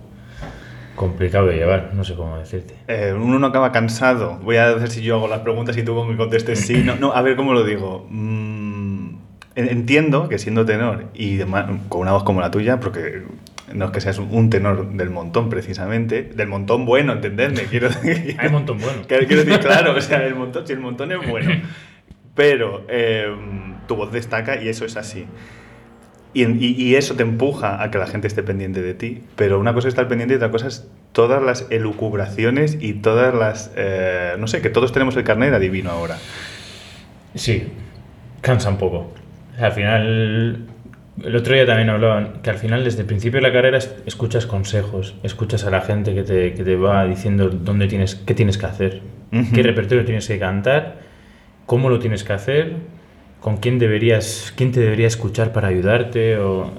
[0.96, 2.74] complicado de llevar, no sé cómo decirte.
[2.88, 4.40] Eh, uno no acaba cansado.
[4.44, 6.82] Voy a ver si yo hago las preguntas y tú me contestes sí.
[6.84, 8.08] No, no, a ver cómo lo digo.
[8.10, 9.16] Mm,
[9.56, 13.24] en- entiendo que siendo tenor y dema- con una voz como la tuya, porque
[13.74, 17.64] no es que seas un tenor del montón precisamente, del montón bueno, entendedme.
[17.70, 19.02] Quiero decir, Hay montón bueno.
[19.08, 21.52] Quiero quiero decir, claro, o sea, el montón, si el montón es bueno.
[22.36, 23.34] Pero eh,
[23.88, 25.26] tu voz destaca y eso es así.
[26.36, 29.24] Y, y- y eso te empuja a que la gente esté pendiente de ti.
[29.36, 33.34] Pero una cosa es estar pendiente y otra cosa es todas las elucubraciones y todas
[33.34, 33.72] las...
[33.76, 36.18] eh, no sé, que todos tenemos el carnet adivino ahora.
[37.36, 37.64] Sí,
[38.42, 39.14] cansa un poco.
[39.60, 40.66] Al final
[41.24, 43.96] El otro día también hablaban que al final, desde el principio de la carrera, es-
[44.06, 48.34] escuchas consejos, escuchas a la gente que te, que te va diciendo dónde tienes, qué
[48.34, 49.02] tienes que hacer,
[49.54, 50.98] qué repertorio tienes que cantar,
[51.66, 52.74] cómo lo tienes que hacer,
[53.46, 56.38] con quién deberías, quién te debería escuchar para ayudarte.
[56.40, 56.72] O...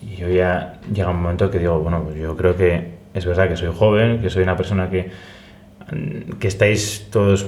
[0.00, 3.46] Y yo ya llega un momento que digo, bueno, pues yo creo que es verdad
[3.46, 5.10] que soy joven, que soy una persona que
[6.40, 7.46] que estáis todos,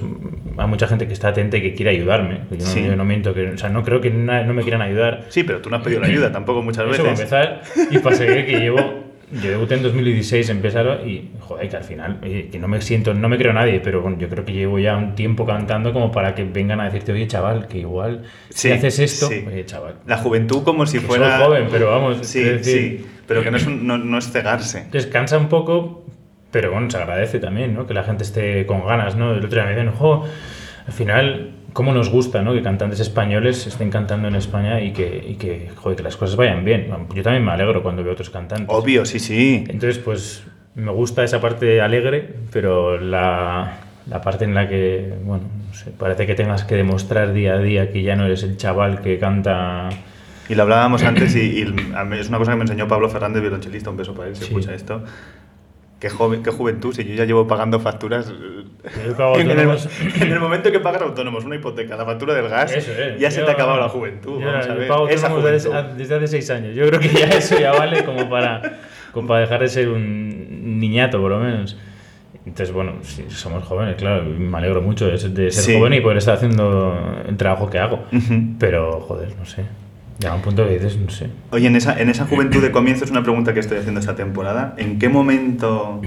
[0.58, 2.40] hay mucha gente que está atenta y que quiere ayudarme.
[2.50, 2.84] Yo no, Sí.
[2.84, 5.24] yo no miento, que, o sea, no creo que na- no me quieran ayudar.
[5.30, 7.32] Sí, pero tú no has pedido la ayuda tampoco muchas Eso para veces.
[7.32, 11.76] empezar, y para seguir que llevo, yo debuté en 2016 en Pésaro y, joder, que
[11.76, 14.44] al final, oye, que no me siento, no me creo nadie, pero bueno, yo creo
[14.44, 17.78] que llevo ya un tiempo cantando como para que vengan a decirte, oye, chaval, que
[17.78, 19.44] igual, Sí, si haces esto, sí.
[19.46, 21.36] oye, chaval, La juventud como si que fuera...
[21.38, 22.64] soy joven, pero vamos, Sí, decir,
[23.00, 24.78] sí, pero que no es, un- no, no es cegarse.
[24.82, 26.04] Entonces cansa un poco,
[26.52, 27.86] pero bueno, se agradece también, ¿no?
[27.86, 29.32] Que la gente esté con ganas, ¿no?
[29.32, 30.24] El otro día me decían, jo,
[30.86, 32.54] al final, ¿cómo nos gusta, ¿no?
[32.54, 36.34] Que cantantes españoles estén cantando en España y que, y que, joder, que las cosas
[36.34, 36.88] vayan bien.
[37.14, 38.66] Yo también me alegro cuando veo otros cantantes.
[38.70, 39.62] Obvio, sí, sí.
[39.68, 40.42] Entonces, pues,
[40.74, 43.74] me gusta esa parte alegre, pero la,
[44.08, 47.58] la parte en la que, bueno, no sé, parece que tengas que demostrar día a
[47.58, 49.90] día que ya no eres el chaval que canta...
[50.48, 51.62] Y lo hablábamos antes y, y
[52.18, 54.54] es una cosa que me enseñó Pablo Fernández, violonchelista, un beso para él, si Sí.
[54.54, 55.02] escucha esto.
[55.98, 58.32] Qué, joven, qué juventud, si yo ya llevo pagando facturas...
[59.36, 59.58] En, el,
[60.20, 63.18] en el momento que pagas autónomos una hipoteca, la factura del gas, es.
[63.18, 64.38] ya se Yo- te ha acabado la juventud.
[64.40, 64.86] yo- vamos a ver.
[64.88, 65.72] pago Esa juventud.
[65.96, 66.76] desde hace seis años.
[66.76, 68.62] Yo creo que ya eso ya vale como para,
[69.12, 71.76] como para dejar de ser un niñato, por lo menos.
[72.46, 75.78] Entonces, bueno, si somos jóvenes, claro, me alegro mucho de ser, de ser Sí.
[75.78, 78.04] joven y poder estar haciendo el trabajo que hago.
[78.12, 78.34] Ujú.
[78.60, 79.64] Pero, joder, no sé.
[80.18, 81.28] Llega un punto que dices, no sé.
[81.50, 84.16] Oye, en esa, en esa juventud de comienzo es una pregunta que estoy haciendo esta
[84.16, 84.74] temporada.
[84.78, 86.00] ¿En qué momento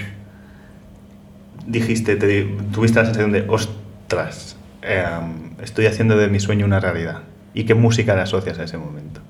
[1.67, 6.79] dijiste, te, di- tuviste la sensación de, ostras, em, estoy haciendo de mi sueño una
[6.79, 7.21] realidad?
[7.53, 9.21] ¿Y qué música le asocias a ese momento?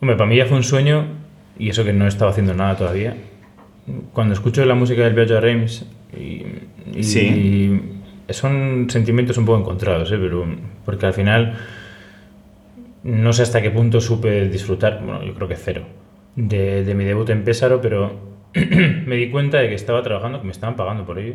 [0.00, 1.06] Hombre, para mí ya fue un sueño,
[1.58, 3.16] y eso que no he estado haciendo nada todavía.
[4.12, 6.44] Cuando escucho la música del a Reims, y,
[6.94, 7.80] y- Sí.
[8.30, 10.18] Son sentimientos un poco encontrados, ¿eh?
[10.18, 10.46] Pero,
[10.84, 11.56] porque al final
[13.02, 15.82] no sé hasta qué punto supe disfrutar, bueno, yo creo que cero,
[16.34, 18.18] de, de mi debut en Pésaro, pero
[18.54, 21.34] me di cuenta de que estaba trabajando, que me estaban pagando por ello.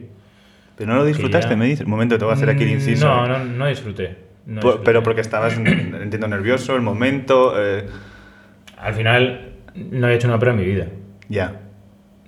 [0.75, 1.85] ¿Pero no lo disfrutaste, ya- me dices?
[1.85, 3.07] Un momento, te voy a hacer aquí el Mm, inciso.
[3.07, 4.17] No, no, no disfruté.
[4.45, 4.85] no disfruté.
[4.85, 7.53] Pero porque estabas, entiendo, nervioso, el momento...
[7.57, 7.85] eh,
[8.77, 10.87] Al final no había hecho una prueba en mi vida.
[11.29, 11.57] ya.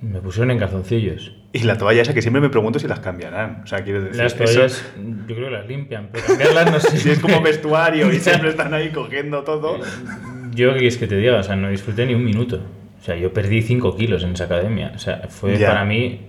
[0.01, 1.33] Me pusieron en calzoncillos.
[1.55, 3.61] Y la toalla esa que siempre me pregunto si las cambiarán.
[3.63, 4.17] O sea, quiero decir...
[4.21, 4.93] Las eso- toallas,
[5.27, 6.97] yo creo que las limpian, pero cambiarlas no sé.
[6.97, 9.77] si es como vestuario y siempre están ahí cogiendo todo...
[10.55, 11.37] Yo, ¿qué es que te diga?
[11.37, 12.59] O sea, no disfruté ni un minuto.
[12.99, 14.91] O sea, yo perdí 5 kilos en esa academia.
[14.95, 15.67] O sea, fue Ya.
[15.69, 16.21] para mí.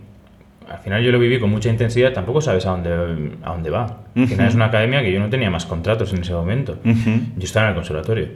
[0.69, 2.91] Al final yo lo viví con mucha intensidad, tampoco sabes a dónde,
[3.43, 4.05] a dónde va.
[4.17, 6.79] Al final es una academia que yo no tenía más contratos en ese momento.
[6.85, 7.11] Ujú.
[7.37, 8.29] Yo estaba en el conservatorio.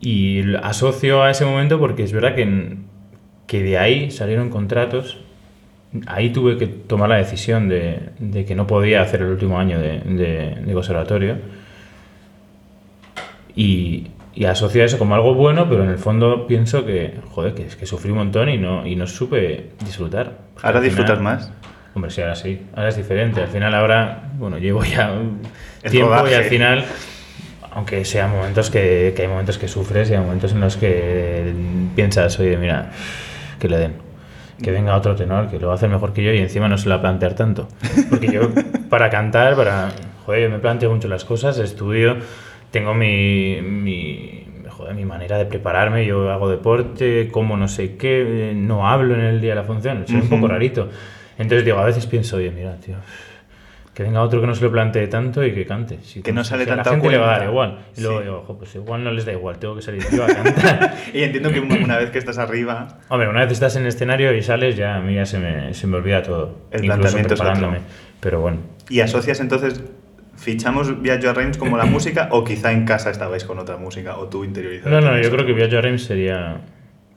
[0.00, 2.76] Y asocio a ese momento porque es verdad que,
[3.46, 5.20] que de ahí salieron contratos.
[6.06, 9.78] Ahí tuve que tomar la decisión de, de que no podía hacer el último año
[9.78, 11.36] de, de- de conservatorio.
[13.56, 17.54] Y, y asocio a eso como algo bueno, pero en el fondo pienso que, joder,
[17.54, 20.38] que, que sufrí un montón y no, y no supe disfrutar.
[20.62, 21.52] ¿Ahora disfrutas más?
[21.94, 22.60] Hombre, sí, ahora sí.
[22.74, 23.40] Ahora es diferente.
[23.42, 25.40] Al final, ahora, bueno, llevo ya un
[25.84, 26.84] El tiempo y al final,
[27.70, 31.52] aunque sea momentos que, que hay momentos que sufres y hay momentos en los que
[31.94, 32.90] piensas, oye, mira,
[33.60, 34.03] que le den.
[34.62, 36.78] Que venga otro tenor que lo va a hacer mejor que yo y encima no
[36.78, 37.68] se lo va a plantear tanto.
[38.08, 38.50] Porque yo,
[38.88, 39.90] para cantar, para.
[40.24, 42.16] Joder, yo me planteo mucho las cosas, estudio,
[42.70, 43.60] tengo mi.
[43.60, 48.88] mi joder, mi manera de prepararme, yo hago deporte, como no sé qué, eh, no
[48.88, 50.88] hablo en el día de la función, soy un poco rarito.
[51.38, 52.96] Entonces digo, a veces pienso, oye, mira, tío,
[53.94, 56.00] que venga otro que no se lo plantee tanto y que cante.
[56.02, 57.78] Si Que no si sale a la gente le va a dar igual.
[57.96, 58.24] Y luego Sí.
[58.24, 60.94] digo, ojo, pues igual no les da igual, tengo que salir yo a cantar.
[61.14, 64.34] Y entiendo que una, vez que estás arriba, Hombre, una vez estás en el escenario
[64.34, 66.58] y sales, ya a mí ya se me, se me olvida todo.
[66.72, 67.78] El incluso preparándome.
[68.20, 69.82] Pero bueno, y asocias entonces,
[70.36, 74.16] fichamos Viaggio a Reims como la música o quizá en casa estabais con otra música
[74.18, 74.90] o tú interiorizado.
[74.90, 76.60] No, no, yo creo que Viaggio a Reims sería...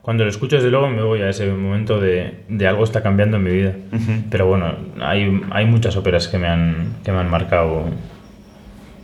[0.07, 3.35] Cuando lo escucho, desde luego me voy a ese momento de, de algo está cambiando
[3.35, 3.73] en mi vida.
[3.91, 4.11] Ujú.
[4.31, 7.83] Pero bueno, hay, hay muchas óperas que me han, que me han marcado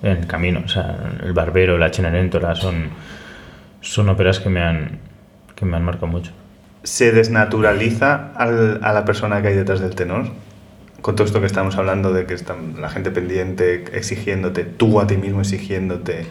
[0.02, 0.62] en el camino.
[0.64, 2.86] O sea, El Barbero, La Cenerentola son,
[3.82, 5.00] son óperas que me han,
[5.56, 6.32] que me han marcado mucho.
[6.84, 10.28] ¿Se desnaturaliza al- a la persona que hay detrás del tenor?
[11.02, 15.06] Con todo esto que estamos hablando de que está la gente pendiente, exigiéndote, tú a
[15.08, 16.28] ti mismo exigiéndote,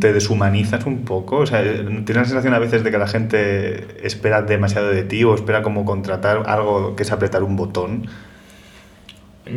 [0.00, 1.38] ¿te deshumanizas un poco?
[1.38, 5.24] O sea, ¿tienes la sensación a veces de que la gente espera demasiado de ti
[5.24, 8.06] o espera como contratar algo que es apretar un botón?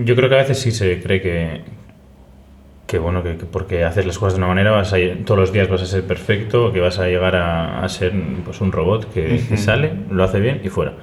[0.05, 1.61] Yo creo que a veces sí se cree que,
[2.87, 5.51] que bueno, que, que porque haces las cosas de una manera, vas a, todos los
[5.51, 8.13] días vas a ser perfecto, o que vas a llegar a, a ser
[8.45, 10.93] pues, un robot que, que sale, lo hace bien y fuera.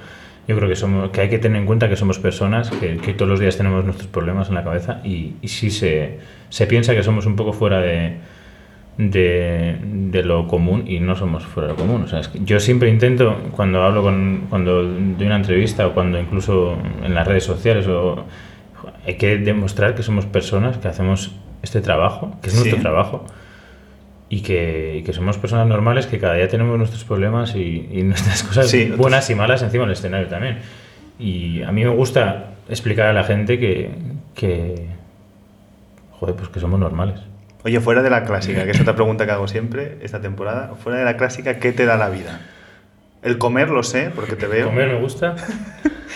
[0.47, 3.13] Yo creo que, somos, que hay que tener en cuenta que somos personas, que, que
[3.13, 6.95] todos los días tenemos nuestros problemas en la cabeza y, y sí se, se piensa
[6.95, 8.17] que somos un poco fuera de,
[8.99, 12.03] de, de lo común y no somos fuera de lo común.
[12.03, 15.95] O sea, es que yo siempre intento, cuando hablo con, cuando doy una entrevista o
[15.95, 18.25] cuando incluso en las redes sociales, o,
[19.07, 21.33] hay que demostrar que somos personas que hacemos
[21.63, 22.83] este trabajo, que es nuestro Sí.
[22.83, 23.25] trabajo,
[24.31, 28.03] y que, y que somos personas normales que cada día tenemos nuestros problemas y, y
[28.03, 30.59] nuestras cosas Sí, buenas y malas encima del escenario también.
[31.19, 33.91] Y a mí me gusta explicar a la gente que,
[34.35, 34.87] que
[36.21, 37.21] joder, pues que somos normales.
[37.65, 40.99] Oye, fuera de la clásica, que es otra pregunta que hago siempre esta temporada, fuera
[40.99, 42.41] de la clásica, ¿qué te da la vida?
[43.23, 44.67] El comer lo sé, porque te veo.
[44.69, 45.35] Comer me gusta.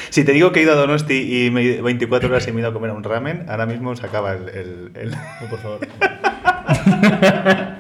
[0.09, 2.53] Si te digo que he ido a Donosti y me he ido 24 horas y
[2.53, 4.49] me he ido a comer a un ramen, ahora mismo se acaba el...
[4.49, 5.81] el- el- No, por favor.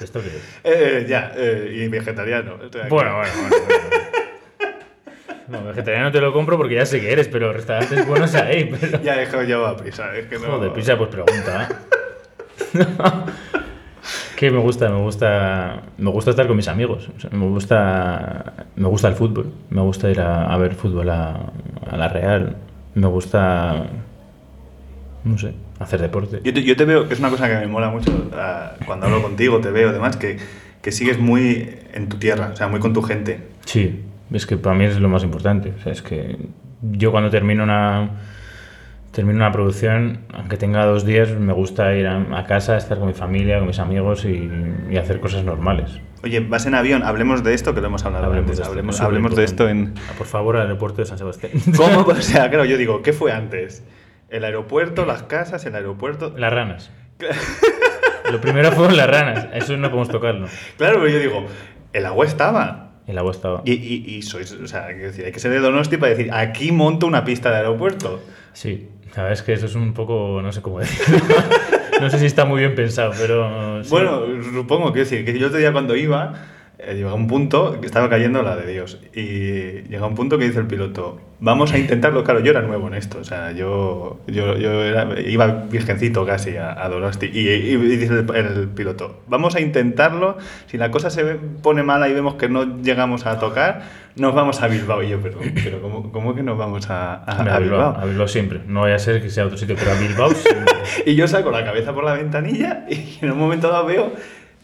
[0.00, 0.42] ¿Esto qué es?
[0.64, 2.56] Eh, ya, eh, y vegetariano.
[2.88, 3.32] bueno, bueno.
[3.40, 3.54] bueno.
[5.48, 9.02] No, vegetariano te lo compro porque ya sé que eres, pero restaurantes buenos hay, pero...
[9.02, 10.46] Ya he dejado yo a prisa, es que no...
[10.46, 11.68] Joder, pizza, pues pregunta.
[14.36, 17.10] que me gusta, me gusta, me gusta estar con mis amigos.
[17.16, 19.52] O sea, me gusta, me gusta el fútbol.
[19.70, 21.52] Me gusta ir a, a ver fútbol a,
[21.90, 22.56] a la Real.
[22.94, 23.86] Me gusta,
[25.24, 26.40] no sé, hacer deporte.
[26.42, 29.06] Yo te, yo te veo, que es una cosa que me mola mucho ah, cuando
[29.06, 30.38] hablo contigo, te veo, además, que,
[30.80, 33.40] que sigues muy en tu tierra, o sea, muy con tu gente.
[33.64, 35.72] Sí, es que para mí es lo más importante.
[35.78, 36.36] O sea, es que
[36.82, 38.10] yo cuando termino una
[39.14, 43.06] termino una producción, aunque tenga dos días, me gusta ir a, a casa, estar con
[43.06, 44.50] mi familia, con mis amigos y,
[44.90, 46.00] y hacer cosas normales.
[46.24, 48.70] Oye, vas en avión, hablemos de esto que lo hemos hablado Hablemos antes, de esto,
[48.70, 49.94] hablemos, hablemos de esto en...
[50.08, 51.52] Ah, Por favor, al aeropuerto de San Sebastián.
[51.76, 52.00] ¿Cómo?
[52.08, 53.84] O sea, claro, yo digo, ¿qué fue antes?
[54.30, 56.34] ¿El aeropuerto, las casas, el aeropuerto?
[56.36, 56.90] Las ranas.
[58.32, 60.48] Lo primero fueron las ranas, eso no podemos tocarlo.
[60.78, 61.46] Claro, pero yo digo,
[61.92, 62.83] el agua estaba.
[63.06, 63.62] El agua estaba.
[63.64, 66.72] Y, y, y sois, o sea, decir, hay que ser de Donosti para decir, aquí
[66.72, 68.22] monto una pista de aeropuerto.
[68.52, 71.20] Sí, la verdad es que eso es un poco, no sé cómo decirlo.
[72.00, 73.84] No sé si está muy bien pensado, pero...
[73.84, 73.88] sí.
[73.88, 76.34] Bueno, supongo, quiero decir, que yo otro día cuando iba,
[76.78, 78.98] eh, llegaba un punto que estaba cayendo la de Dios.
[79.14, 82.24] Y llega un punto que dice el piloto, vamos a intentarlo.
[82.24, 86.56] Claro, yo era nuevo en esto, o sea, yo, yo, yo era- iba virgencito casi
[86.56, 87.26] a, a Donosti.
[87.32, 90.36] Y, y- y dice el, el piloto, vamos a intentarlo.
[90.66, 91.24] Si la cosa se
[91.62, 93.82] pone mala y vemos que no llegamos a tocar,
[94.16, 95.02] nos vamos a Bilbao.
[95.02, 97.96] Y yo, pero, pero ¿cómo, cómo que nos vamos a, a- a Bilbao?
[98.00, 98.60] a Bilbao siempre.
[98.66, 100.74] No vaya a ser que sea otro sitio, pero a Bilbao siempre.
[101.06, 104.12] Y yo saco la cabeza por la ventanilla y en un momento dado veo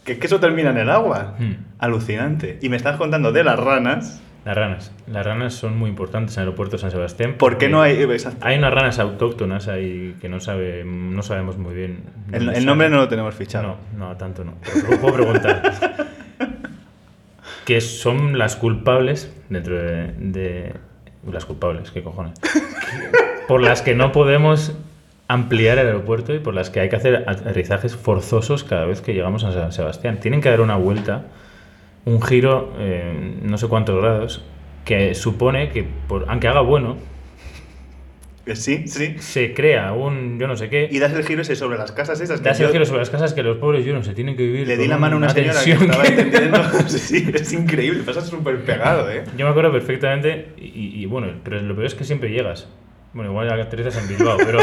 [0.03, 1.35] que, que eso termina en el agua.
[1.39, 1.53] Hmm.
[1.79, 2.59] Alucinante.
[2.61, 4.21] Y me estás contando de las ranas.
[4.45, 4.91] Las ranas.
[5.07, 7.35] Las ranas son muy importantes en el aeropuerto de San Sebastián.
[7.37, 8.01] ¿Por qué no hay...?
[8.01, 8.45] exacto.
[8.45, 12.03] Hay unas ranas autóctonas ahí que no, sabe, no sabemos muy bien.
[12.31, 13.77] El, nombre no lo tenemos fichado.
[13.95, 14.55] No, no, tanto no.
[14.63, 15.61] Pero puedo preguntar.
[17.65, 20.73] que son las culpables dentro de, de-
[21.31, 22.33] Las culpables, ¿qué cojones?
[23.47, 24.73] por las que no podemos
[25.33, 29.13] ampliar el aeropuerto y por las que hay que hacer aterrizajes forzosos cada vez que
[29.13, 30.19] llegamos a San Sebastián.
[30.19, 31.25] Tienen que dar una vuelta,
[32.05, 34.43] un giro, eh, no sé cuántos grados,
[34.85, 36.97] que supone que, por, aunque haga bueno,
[38.47, 39.15] Eh, Sí, sí.
[39.19, 40.89] se crea un yo no sé qué.
[40.91, 42.41] Y das el giro ese sobre las casas esas.
[42.41, 44.35] que Das el yo giro sobre las casas que los pobres yo no se tienen
[44.35, 44.67] que vivir.
[44.67, 46.57] Le di la mano a una señora que estaba entendiendo.
[46.87, 48.01] Sí, es increíble.
[48.03, 49.23] Pasas súper pegado, ¿eh?
[49.37, 52.67] Yo me acuerdo perfectamente, y, y bueno, pero lo peor es que siempre llegas.
[53.13, 54.59] Bueno, igual aterrizas en Bilbao, pero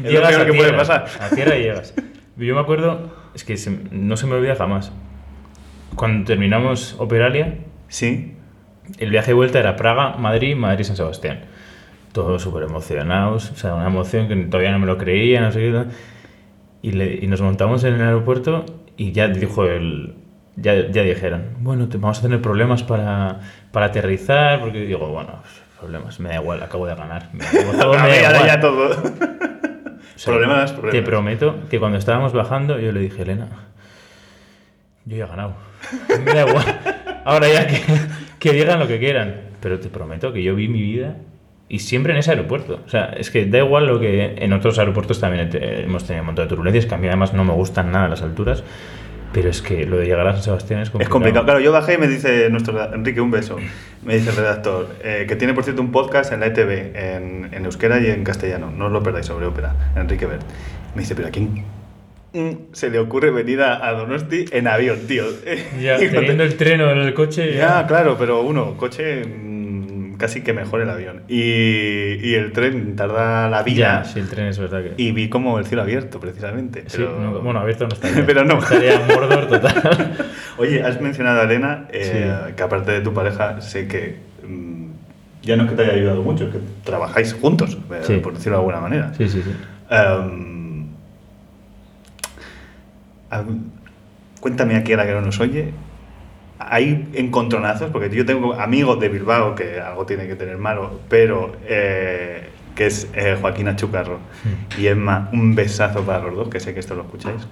[0.00, 1.06] lo llegas peor a que puede pasar.
[1.20, 1.94] A tierra y llegas.
[2.36, 4.92] Yo me acuerdo, es que se- no se me olvida jamás.
[5.96, 8.34] Cuando terminamos Operalia, Sí.
[8.98, 11.40] el viaje de vuelta era Praga, Madrid, Madrid, San Sebastián.
[12.12, 15.60] Todos súper emocionados, o sea, una emoción que todavía no me lo creía, no sé
[15.60, 15.84] qué.
[16.82, 18.64] Y, le- y nos montamos en el aeropuerto
[18.96, 20.14] y ya dijo el.
[20.56, 25.42] Ya, ya dijeron, bueno, te- vamos a tener problemas para, para aterrizar, porque digo, bueno,
[25.80, 27.30] problemas, me da igual, acabo de ganar.
[27.32, 28.46] Me da- todo me da igual.
[28.46, 28.96] ya todo.
[30.14, 30.92] O sea, Problemas, problemas.
[30.92, 33.48] Te prometo que cuando estábamos bajando, yo le dije, Elena,
[35.04, 35.54] yo ya he ganado.
[36.24, 36.64] Me da igual.
[37.24, 37.80] Ahora ya que,
[38.38, 39.34] que digan lo que quieran.
[39.60, 41.16] Pero te prometo que yo vi mi vida
[41.68, 42.80] y siempre en ese aeropuerto.
[42.84, 46.22] O sea, es que da igual lo que en otros aeropuertos también he- hemos tenido
[46.22, 48.62] un montón de turbulencias, que a mí además no me gustan nada las alturas.
[49.32, 51.12] Pero es que lo de llegar a San Sebastián es Es complicado.
[51.12, 51.44] complicado.
[51.46, 53.56] Claro, yo bajé y me dice nuestro Enrique, un beso.
[54.04, 57.48] Me dice el redactor, eh, que tiene por cierto un podcast en la ETV, en,
[57.52, 58.70] en euskera y en castellano.
[58.70, 60.42] No os lo perdáis sobre ópera, Enrique Bert.
[60.94, 61.64] Me dice, ¿pero a quién
[62.72, 65.24] se le ocurre venir a, a Donosti en avión, tío?
[65.80, 69.22] Ya, teniendo el tren o el coche, Ya, claro, pero uno, coche
[70.22, 71.22] casi que mejor el avión.
[71.28, 74.02] Y, y el tren tarda la vida.
[74.02, 74.94] Ya, sí, el tren es verdad que.
[74.96, 76.84] Y vi como el cielo abierto, precisamente.
[76.86, 78.24] Sí, pero- no- bueno, abierto no estaría.
[78.26, 78.58] Pero no.
[78.58, 80.16] Estaría en Mordor total.
[80.58, 82.54] Oye, has mencionado a Elena, eh, Sí.
[82.54, 84.86] que aparte de tu pareja, sé que mm,
[85.42, 88.16] ya no es que te haya ayudado mucho, es que trabajáis juntos, eh, Sí.
[88.18, 89.12] por decirlo de alguna manera.
[89.18, 89.50] Sí, sí, sí.
[89.90, 90.86] Em,
[93.30, 93.44] a-
[94.40, 95.72] cuéntame aquí ahora que no nos oye.
[96.72, 101.54] Hay encontronazos, porque yo tengo amigos de Bilbao, que algo tiene que tener malo, pero
[101.66, 104.20] eh, que es eh, Joaquín Achucarro
[104.78, 107.46] y Emma, un besazo para los dos, que sé que esto lo escucháis.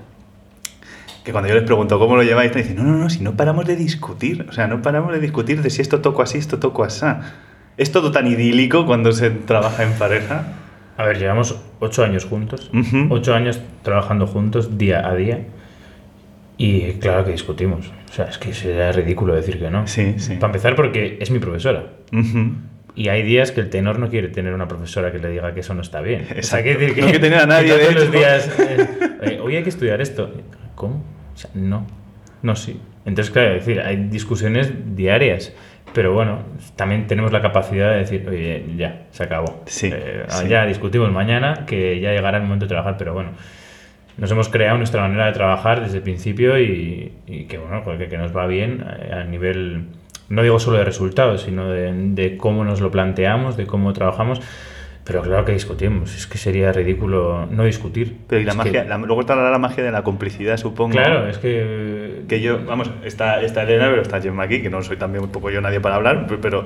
[1.22, 3.36] Que cuando yo les pregunto cómo lo lleváis, me dicen, no, no, no, si no
[3.36, 6.58] paramos de discutir, o sea, no paramos de discutir de si esto toco así, esto
[6.58, 7.04] toco así.
[7.76, 10.44] Es todo tan idílico cuando se trabaja en pareja.
[10.96, 12.70] A ver, llevamos ocho años juntos.
[12.72, 13.06] Ujú.
[13.10, 15.44] Ocho años trabajando juntos día a día.
[16.62, 17.90] Y claro que discutimos.
[18.10, 19.86] O sea, es que sería ridículo decir que no.
[19.86, 20.34] Sí, sí.
[20.34, 21.84] Para empezar, porque es mi profesora.
[22.12, 22.52] Ujú.
[22.94, 25.60] Y hay días que el tenor no quiere tener una profesora que le diga que
[25.60, 26.22] eso no está bien.
[26.22, 26.64] O sea, Exacto.
[26.64, 29.62] quiere decir que, No quiere tener a nadie, que de los días, eh, hoy hay
[29.62, 30.30] que estudiar esto.
[30.74, 30.96] ¿Cómo?
[31.34, 31.86] O sea, no.
[32.42, 32.78] No, sí.
[33.06, 35.54] Entonces, claro, es decir, hay discusiones diarias.
[35.94, 36.40] Pero bueno,
[36.76, 39.62] también tenemos la capacidad de decir, oye, ya, se acabó.
[39.66, 40.48] Sí, Eh, sí.
[40.48, 43.30] Ya discutimos mañana, que ya llegará el momento de trabajar, pero bueno.
[44.18, 47.98] Nos hemos creado nuestra manera de trabajar desde el principio y, y que bueno, pues
[47.98, 49.84] que, que nos va bien eh, a nivel,
[50.28, 54.40] no digo solo de resultados, sino de, de cómo nos lo planteamos, de cómo trabajamos.
[55.02, 58.14] Pero claro que discutimos, es que sería ridículo no discutir.
[58.28, 60.92] Pero y la Es magia, que- la- luego está la magia de la complicidad, supongo.
[60.92, 62.22] Claro, es que...
[62.28, 65.32] Que yo, vamos, está, está Elena, pero está Gemma aquí, que no soy también un
[65.32, 66.64] poco yo nadie para hablar, pe- pero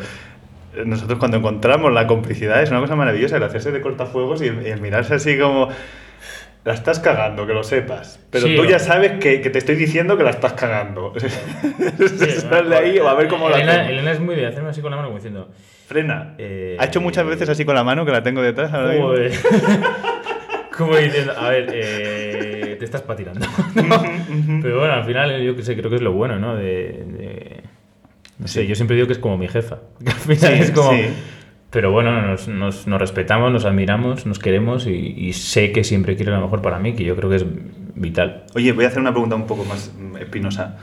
[0.85, 4.67] nosotros cuando encontramos la complicidad es una cosa maravillosa, el hacerse de cortafuegos y el,
[4.67, 5.69] y el mirarse así como...
[6.65, 8.19] La estás cagando, que lo sepas.
[8.31, 11.13] Pero Sí, tú ya sabes que, que te estoy diciendo que la estás cagando.
[11.19, 13.91] Sí, Sal de ahí o a ver cómo Elena, hacemos.
[13.91, 15.51] Elena es muy de hacerme así con la mano como diciendo...
[15.87, 16.35] Frena.
[16.39, 18.73] Eh, ha hecho muchas veces así con la mano que la tengo detrás.
[18.73, 19.13] ahora mismo.
[20.77, 23.47] Como diciendo, a ver, eh, te estás patinando.
[24.63, 26.57] Pero bueno, al final yo que sé, creo que es lo bueno, ¿no?
[26.57, 27.61] De, de-
[28.39, 28.67] no sé, Sí.
[28.67, 29.79] yo siempre digo que es como mi jefa.
[30.05, 30.91] Que al final Sí, es como...
[31.75, 36.15] Pero bueno, nos, nos- nos respetamos, nos admiramos, nos queremos y, y sé que siempre
[36.15, 37.45] quiere lo mejor para mí, que yo creo que es
[37.97, 38.45] vital.
[38.55, 40.79] Oye, voy a hacer una pregunta un poco más mm, espinosa.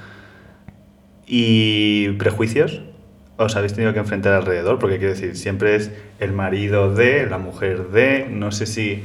[1.25, 2.81] ¿Y prejuicios?
[3.37, 4.79] ¿Os habéis tenido que enfrentar alrededor?
[4.79, 9.03] Porque quiero decir, siempre es el marido de, la mujer de, no sé si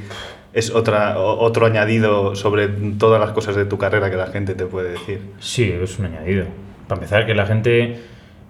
[0.53, 4.65] es otra, otro añadido sobre todas las cosas de tu carrera que la gente te
[4.65, 5.21] puede decir.
[5.39, 6.45] Sí, es un añadido.
[6.87, 7.97] Para empezar, que la gente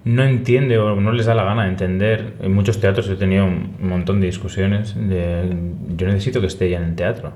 [0.04, 2.34] no entiende o no les da la gana de entender.
[2.40, 5.50] En muchos teatros he tenido un montón de discusiones de
[5.96, 7.34] yo necesito que esté ella en el teatro.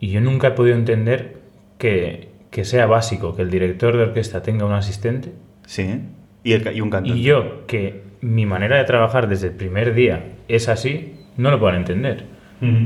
[0.00, 1.36] Y yo nunca he podido entender
[1.78, 5.32] que, que sea básico que el director de orquesta tenga un asistente
[5.66, 6.00] Sí.
[6.42, 7.18] Y, el ca- y un cantante.
[7.18, 11.60] y yo, que mi manera de trabajar desde el primer día es así, no lo
[11.60, 12.24] puedo entender.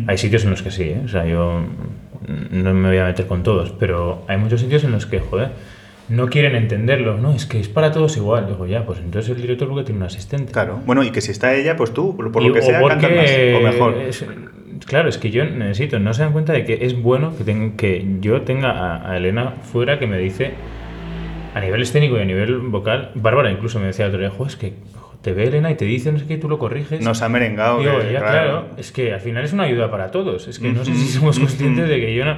[0.06, 1.00] Hay sitios en los que sí, ¿eh?
[1.04, 1.60] o sea, yo
[2.50, 5.50] no me voy a meter con todos, pero hay muchos sitios en los que, joder,
[6.08, 7.16] no quieren entenderlo.
[7.18, 8.46] No, es que es para todos igual.
[8.46, 10.52] Digo, ya, pues entonces el director porque tiene un asistente.
[10.52, 10.80] Claro.
[10.86, 13.60] Bueno, y que si está ella, pues tú, por Y- lo que sea, más o
[13.62, 13.94] mejor.
[14.06, 14.24] es-
[14.86, 17.76] claro, es que yo necesito, no se dan cuenta de que es bueno que, ten-
[17.76, 20.52] que yo tenga a, a Elena fuera que me dice,
[21.54, 24.46] a nivel escénico y a nivel vocal, Bárbara incluso me decía el otro día, "Jo,
[24.46, 24.74] es que
[25.22, 27.00] te ve Elena y te dice, no sé qué, tú lo corriges.
[27.00, 27.78] Nos ha merengado.
[27.78, 28.66] Digo, que, ya, claro.
[28.76, 30.48] es que al final es una ayuda para todos.
[30.48, 32.36] Es que no sé si somos conscientes de que yo no,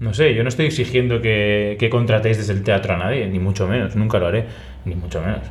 [0.00, 3.38] no sé, yo no estoy exigiendo que, que contratéis desde el teatro a nadie, ni
[3.38, 4.46] mucho menos, nunca lo haré,
[4.84, 5.42] ni mucho menos.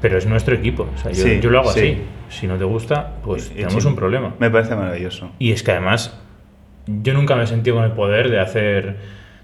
[0.00, 1.80] Pero es nuestro equipo, o sea, yo, Sí, yo lo hago sí.
[1.80, 2.02] así.
[2.28, 4.34] Si no te gusta, pues Y- y tenemos sí, un problema.
[4.38, 5.30] Me parece maravilloso.
[5.38, 6.18] Y es que además,
[6.86, 8.96] yo nunca me he sentido con el poder de hacer,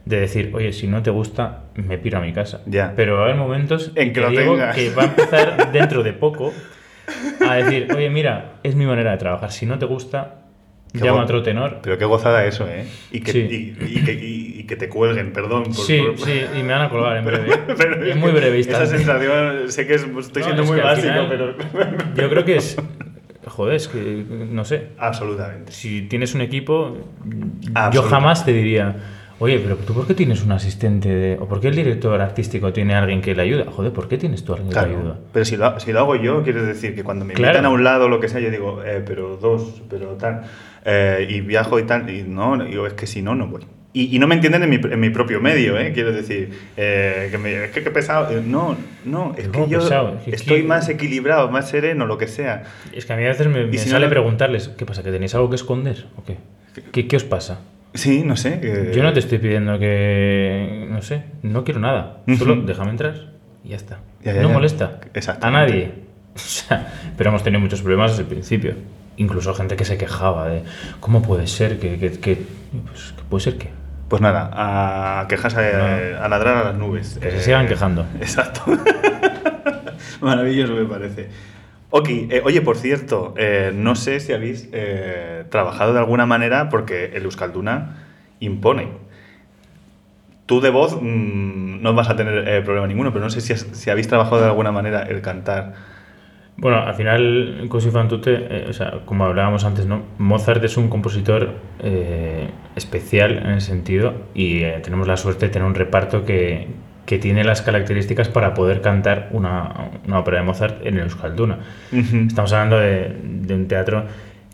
[0.05, 2.63] de decir, oye, si no te gusta, me piro a mi casa.
[2.67, 2.93] Ya.
[2.97, 6.13] Pero va a haber momentos En que lo digo que va a empezar dentro de
[6.15, 6.53] poco
[7.47, 9.53] a decir, oye, mira, es mi manera de trabajar.
[9.53, 10.35] Si no te gusta,
[10.95, 11.79] llama a otro tenor.
[11.83, 12.85] Pero qué gozada eso, ¿eh?
[13.13, 13.39] Y que, Sí.
[13.81, 15.65] y, y que, y- que te cuelguen, perdón.
[15.65, 17.57] por- Sí, por- sí, y me van a colgar en breve.
[17.79, 21.09] Pero es muy breve Esa sensación, sé que es- estoy No, siendo es muy básico,
[21.09, 21.55] final- pero.
[22.15, 22.77] Yo creo que es.
[23.47, 24.89] Joder, es que no sé.
[24.99, 25.73] Absolutamente.
[25.73, 26.99] Si tienes un equipo,
[27.93, 28.95] yo jamás te diría,
[29.39, 32.73] oye, pero tú por qué tienes un asistente de, o por qué el director artístico
[32.75, 33.65] tiene a alguien que le ayuda?
[33.71, 35.17] Joder, ¿por qué tienes tú a alguien que te ayuda?
[35.33, 37.53] Pero si lo, si lo hago yo, quieres decir que cuando me Claro.
[37.55, 40.43] invitan a un lado, lo que sea, yo digo, eh, pero dos, pero tal,
[40.89, 43.63] eh, y viajo y tal, y no, digo, es que si no, no voy.
[43.93, 45.93] Y, y no me entienden en mi, en mi propio medio, ¿eh?
[45.93, 48.31] Quiero decir, eh, que me, es que qué pesado.
[48.31, 50.21] Eh, No, no, es que ¿Cómo yo pesado?
[50.25, 52.65] Que estoy más equilibrado, más sereno, lo que sea.
[52.93, 55.03] Es que a mí a veces me, me si no sale lo- preguntarles, ¿qué pasa?
[55.03, 56.07] ¿Que tenéis algo que esconder?
[56.17, 56.37] ¿O qué?
[56.93, 57.61] ¿Qué, qué os pasa?
[57.95, 58.61] Sí, no sé.
[58.61, 60.87] que- Yo no te estoy pidiendo que.
[60.91, 62.19] No sé, no quiero nada.
[62.39, 63.33] Solo déjame entrar
[63.65, 64.01] y ya está.
[64.23, 64.55] Ya, ya, no ya.
[64.55, 65.01] molesta
[65.41, 65.93] a nadie.
[66.39, 68.75] O sea, pero hemos tenido muchos problemas desde el principio.
[69.19, 70.63] Incluso gente que se quejaba de
[71.01, 72.43] cómo puede ser que, que, que-
[72.87, 73.71] pues, puede ser que
[74.09, 77.19] Pues nada, a quejarse, a, a ladrar a las nubes.
[77.21, 78.07] Que se sigan quejando.
[78.21, 78.63] Exacto.
[80.21, 81.29] Maravilloso me parece.
[81.91, 86.69] Ok, eh, oye, por cierto, eh, no sé si habéis eh, trabajado de alguna manera
[86.69, 87.97] porque el Euskalduna
[88.41, 88.89] impone.
[90.47, 93.53] Tú de voz mm, no vas a tener eh, problema ninguno, pero no sé si,
[93.53, 95.75] has- si habéis trabajado de alguna manera el cantar.
[96.61, 100.03] Bueno, al final, Cosi fan tutte, eh, o sea, como hablábamos antes, ¿no?
[100.19, 105.53] Mozart es un compositor eh, especial en ese sentido y eh, tenemos la suerte de
[105.53, 106.67] tener un reparto que,
[107.07, 109.73] que tiene las características para poder cantar una,
[110.05, 111.61] una ópera de Mozart en el Euskalduna.
[111.93, 114.07] Estamos hablando de, de un teatro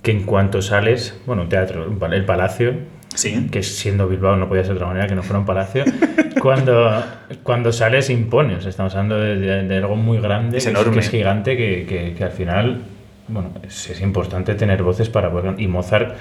[0.03, 2.75] que en cuanto sales, bueno, un teatro, el Palacio,
[3.15, 3.49] Sí.
[3.51, 5.85] que siendo Bilbao no podía ser de otra manera que no fuera un palacio,
[6.43, 7.03] cuando,
[7.43, 8.57] cuando sales impone.
[8.57, 10.93] O sea, estamos hablando de, de- de algo muy grande, Es que enorme.
[10.95, 12.83] que es gigante, que, que- que al final,
[13.29, 16.15] bueno, es, es importante tener voces para poder Y Mozart,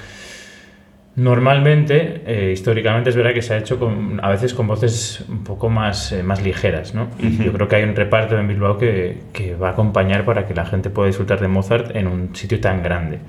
[1.16, 5.44] normalmente, eh, históricamente, es verdad que se ha hecho con, a veces con voces un
[5.44, 7.10] poco más, eh, más ligeras, ¿no?
[7.20, 7.44] Y Ujú.
[7.44, 10.54] yo creo que hay un reparto en Bilbao que, que va a acompañar para que
[10.56, 13.20] la gente pueda disfrutar de Mozart en un sitio tan grande.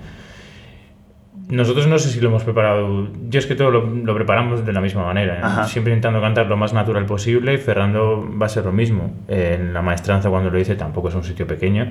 [1.49, 3.09] Nosotros no sé si lo hemos preparado.
[3.29, 5.35] Yo es que todo lo, lo preparamos de la misma manera.
[5.37, 5.41] ¿eh?
[5.43, 5.65] Ajá.
[5.67, 9.15] Siempre intentando cantar lo más natural posible y Fernando va a ser lo mismo.
[9.29, 11.91] En la maestranza, cuando lo dice, tampoco es un sitio pequeño.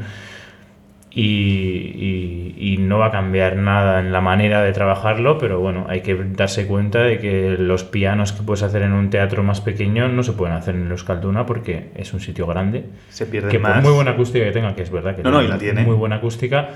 [1.16, 5.86] Y, y- y no va a cambiar nada en la manera de trabajarlo, pero bueno,
[5.88, 9.62] hay que darse cuenta de que los pianos que puedes hacer en un teatro más
[9.62, 12.86] pequeño no se pueden hacer en Euskalduna porque es un sitio grande.
[13.10, 13.84] Se pierde Que por más.
[13.84, 15.84] muy buena acústica que tenga, que es verdad que No, no, y la tiene.
[15.84, 16.70] muy buena acústica,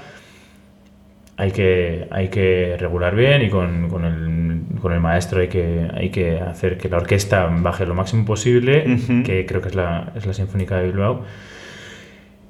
[1.38, 5.88] hay que, hay que regular bien y con, con el, con el maestro hay que,
[5.94, 10.12] hay que hacer que la orquesta baje lo máximo posible, que creo que es la,
[10.16, 11.24] es la Sinfónica de Bilbao.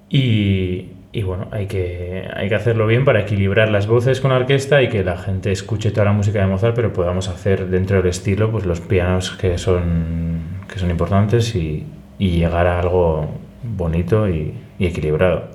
[0.10, 4.38] Y, y bueno, hay que, hay que hacerlo bien para equilibrar las voces con la
[4.38, 7.98] orquesta y que la gente escuche toda la música de Mozart, pero podamos hacer dentro
[7.98, 10.40] del estilo pues los pianos que son,
[10.72, 11.86] que son importantes y,
[12.20, 13.30] y llegar a algo
[13.64, 15.50] bonito y, y equilibrado.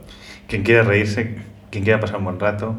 [0.49, 1.37] Quien quiera reírse,
[1.71, 2.75] quien quiera pasar un buen rato,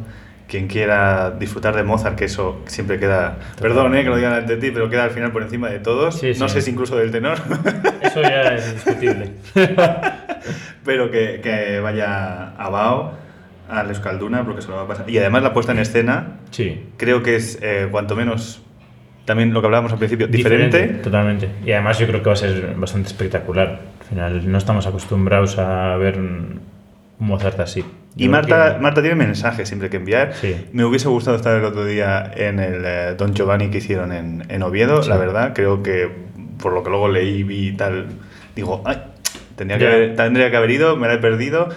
[0.53, 4.55] quien quiera disfrutar de Mozart, que eso siempre queda, perdón eh, que lo diga ante
[4.57, 6.53] ti, pero queda al final por encima de todos, Sí, no sí.
[6.53, 7.39] sé si incluso del tenor,
[8.03, 9.31] Eso ya es discutible.
[10.85, 13.13] pero que, que vaya a Bao,
[13.67, 15.09] al Euskalduna, porque se lo va a pasar.
[15.09, 16.85] Y además la puesta en escena, Sí.
[16.97, 18.61] creo que es eh, cuanto menos,
[19.25, 20.85] también lo que hablábamos al principio, diferente.
[21.01, 21.49] Totalmente.
[21.65, 23.79] Y además yo creo que va a ser bastante espectacular.
[24.01, 26.59] Al final no estamos acostumbrados a ver un
[27.17, 27.83] Mozart así.
[28.15, 30.33] Y Marta, que- Marta tiene mensajes siempre que enviar.
[30.33, 30.55] Sí.
[30.71, 34.43] Me hubiese gustado estar el otro día en el eh, Don Giovanni que hicieron en,
[34.49, 35.09] en Oviedo, Sí.
[35.09, 35.53] la verdad.
[35.55, 36.09] Creo que
[36.61, 38.05] por lo que luego leí y vi y tal,
[38.55, 38.97] digo, ay,
[39.55, 41.69] tendría que, haber, tendría que haber ido, me la he perdido.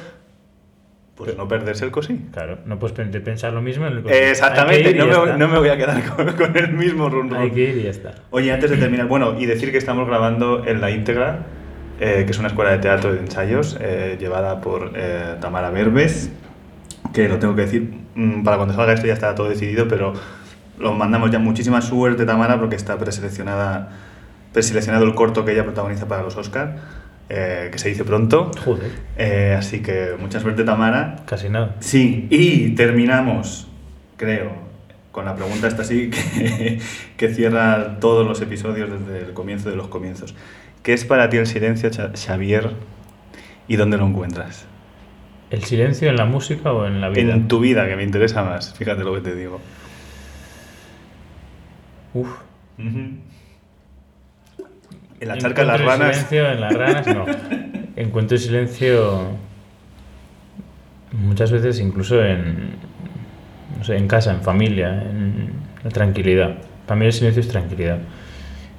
[1.17, 2.21] Pues no perderse el cosí.
[2.31, 5.49] Claro, no puedes pen- pensar lo mismo en el Eh, Exactamente, Hay no me, no
[5.49, 7.55] me voy a quedar con, con el mismo run Hay run.
[7.55, 8.13] que ir y ya está.
[8.29, 11.47] Oye, antes de terminar, bueno, y decir que estamos grabando en La Íntegra,
[12.01, 16.31] eh, que es una escuela de teatro de ensayos eh, llevada por eh, Tamara Verbes,
[17.15, 20.13] que lo tengo que decir, mm, para cuando salga esto ya está todo decidido, pero
[20.79, 23.93] lo mandamos ya muchísima suerte, Tamara, porque está preseleccionada,
[24.53, 26.73] preseleccionado el corto que ella protagoniza para los Oscars,
[27.29, 28.51] que se dice pronto.
[28.65, 31.17] Joder, Eh, así que mucha suerte, Tamara.
[31.25, 31.75] casi nada.
[31.81, 33.69] Sí, y terminamos,
[34.17, 34.53] creo,
[35.13, 36.79] con la pregunta esta sí que,
[37.17, 40.35] que cierra todos los episodios desde el comienzo de los comienzos.
[40.87, 42.71] ¿Qué es para ti el silencio, Xavier,
[43.67, 44.67] y dónde lo encuentras?
[45.51, 47.35] ¿El silencio en la música o en la vida?
[47.35, 49.61] En tu vida, que me interesa más, fíjate lo que te digo.
[52.15, 52.29] Uf.
[52.79, 53.21] En
[55.19, 56.15] la charca de las ranas.
[56.15, 57.27] silencio en las ranas, no.
[57.97, 59.23] Encuentro el silencio
[61.11, 62.77] muchas veces incluso en,
[63.77, 65.51] no sé, en casa, en familia, en
[65.83, 66.59] la tranquilidad.
[66.87, 67.99] Para mí el silencio es tranquilidad.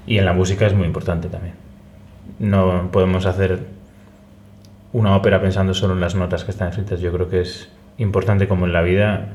[0.05, 1.66] Y en la música es muy importante también.
[2.39, 3.59] No podemos hacer
[4.93, 6.99] una ópera pensando solo en las notas que están escritas.
[6.99, 9.29] Yo creo que es importante como en la vida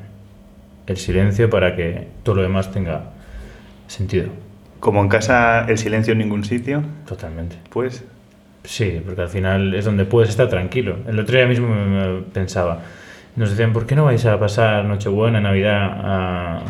[0.87, 3.11] el silencio para que todo lo demás tenga
[3.87, 4.29] sentido.
[4.81, 7.57] Como en casa, el silencio en ningún sitio, Totalmente.
[7.71, 8.05] pues
[8.65, 10.97] Sí, porque al final es donde puedes estar tranquilo.
[11.09, 12.79] El otro día mismo me, me pensaba,
[13.35, 16.63] nos decían, ¿por qué no vais a pasar Nochebuena, Navidad a-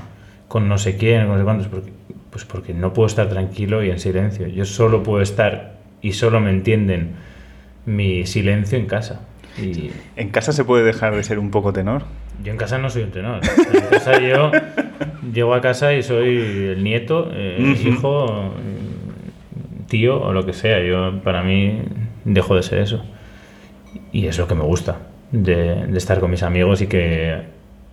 [0.49, 1.69] con no sé quién, con no sé cuántos?
[1.69, 1.93] Porque,
[2.31, 4.47] pues porque no puedo estar tranquilo y en silencio.
[4.47, 7.13] Yo solo puedo estar y solo me entienden
[7.87, 9.21] mi silencio en casa.
[9.61, 12.05] Y en casa se puede dejar de ser un poco tenor.
[12.43, 13.41] yo en casa no soy un tenor.
[13.75, 14.51] En casa yo
[15.33, 16.37] llego a casa y soy
[16.75, 17.89] el nieto, eh, Ujú.
[17.89, 18.55] hijo,
[19.89, 20.83] tío o lo que sea.
[20.83, 21.81] Yo para mí
[22.25, 23.05] dejo de ser eso.
[24.13, 24.99] Y es lo que me gusta.
[25.33, 27.33] de, de estar con mis amigos y que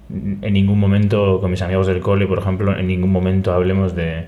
[0.10, 4.26] en ningún momento, con mis amigos del cole, por ejemplo, en ningún momento hablemos de,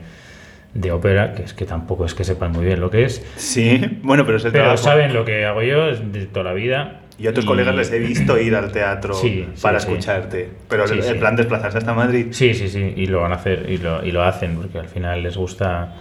[0.74, 3.26] de ópera, que es que tampoco es que sepan muy bien lo que es.
[3.36, 4.84] Sí, bueno, pero es el Pero trabajo.
[4.84, 7.01] saben lo que hago yo de toda la vida.
[7.19, 9.88] Y a otros colegas les he visto ir al teatro Sí, para sí.
[9.91, 10.49] escucharte.
[10.69, 12.28] Pero Sí, el, plan desplazarse hasta Madrid.
[12.32, 14.88] Sí, sí, sí, y lo van a hacer y lo, y lo hacen porque al
[14.88, 15.93] final les gusta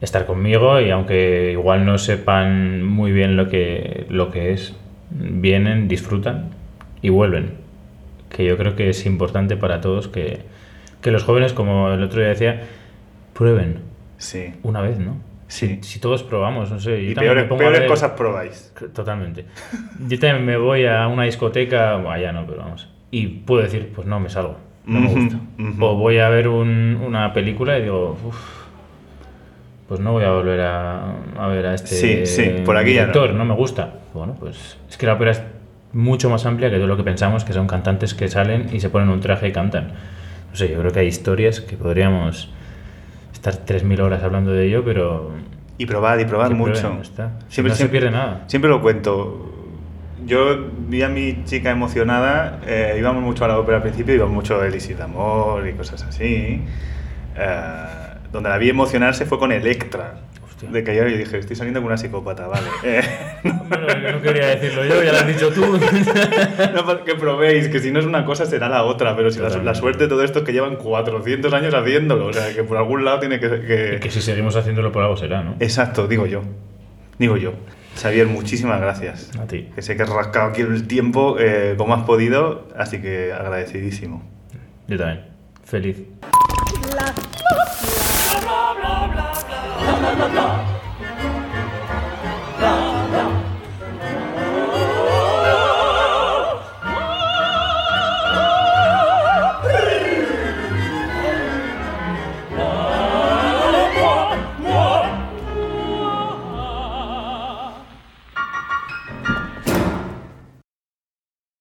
[0.00, 4.74] estar conmigo y aunque igual no sepan muy bien lo que, lo que es,
[5.10, 6.50] vienen, disfrutan
[7.00, 7.52] y vuelven.
[8.28, 10.40] Que yo creo que es importante para todos que,
[11.00, 12.62] que los jóvenes, como el otro día decía,
[13.32, 13.91] prueben
[14.22, 14.54] Sí.
[14.62, 15.16] una vez, ¿no?
[15.48, 15.78] Sí.
[15.82, 17.04] Si todos probamos, no sé.
[17.04, 18.72] yo Y peores, peores cosas probáis.
[18.94, 19.44] Totalmente.
[20.08, 22.88] Yo también me voy a una discoteca, bueno, allá no, pero vamos.
[23.10, 24.56] Y puedo decir, pues no, me salgo.
[24.86, 25.38] No me gusta.
[25.80, 28.36] O voy a ver un- una película y digo, uff,
[29.88, 33.02] pues no voy a volver a, a ver a este Sí, sí, por aquí ya
[33.06, 33.12] no.
[33.12, 33.44] director, no.
[33.44, 33.94] me gusta.
[34.14, 35.42] Bueno, pues es que la ópera es
[35.92, 38.88] mucho más amplia que todo lo que pensamos, que son cantantes que salen y se
[38.88, 39.88] ponen un traje y cantan.
[40.50, 42.50] No sé, yo creo que hay historias que podríamos
[43.50, 45.30] estar 3.000 horas hablando de ello, pero
[45.78, 46.72] Y probad, y probad mucho.
[46.80, 47.30] prueben, ya está.
[47.48, 48.44] Siempre, no se pierde nada.
[48.46, 49.48] Siempre lo cuento.
[50.24, 50.56] Yo
[50.88, 54.60] vi a mi chica emocionada, eh, íbamos mucho a la ópera al principio, íbamos mucho
[54.60, 56.62] a Elise de Amor y cosas así.
[57.36, 57.86] Eh,
[58.30, 60.14] donde la vi emocionarse fue con Electra.
[60.62, 60.70] Hostia.
[60.70, 62.66] De que yo le dije, estoy saliendo con una psicópata, vale.
[63.72, 65.62] Eh, no quería decirlo yo, ya lo has dicho tú.
[66.74, 69.40] no, para que probéis, que si no es una cosa será la otra, pero si
[69.40, 72.62] la, la suerte de todo esto es que llevan 400 años haciéndolo, o sea, que
[72.64, 73.48] por algún lado tiene que...
[73.48, 75.56] que- que si seguimos haciéndolo por algo será, ¿no?
[75.58, 76.42] Exacto, digo yo.
[77.18, 77.54] Digo yo.
[78.00, 79.30] Xavier, muchísimas gracias.
[79.38, 79.68] A ti.
[79.74, 84.22] Que sé que has rascado aquí el tiempo eh, como has podido, así que agradecidísimo.
[84.86, 85.24] Yo también.
[85.64, 85.96] Feliz.
[86.92, 87.14] bla
[90.22, 90.71] 真 的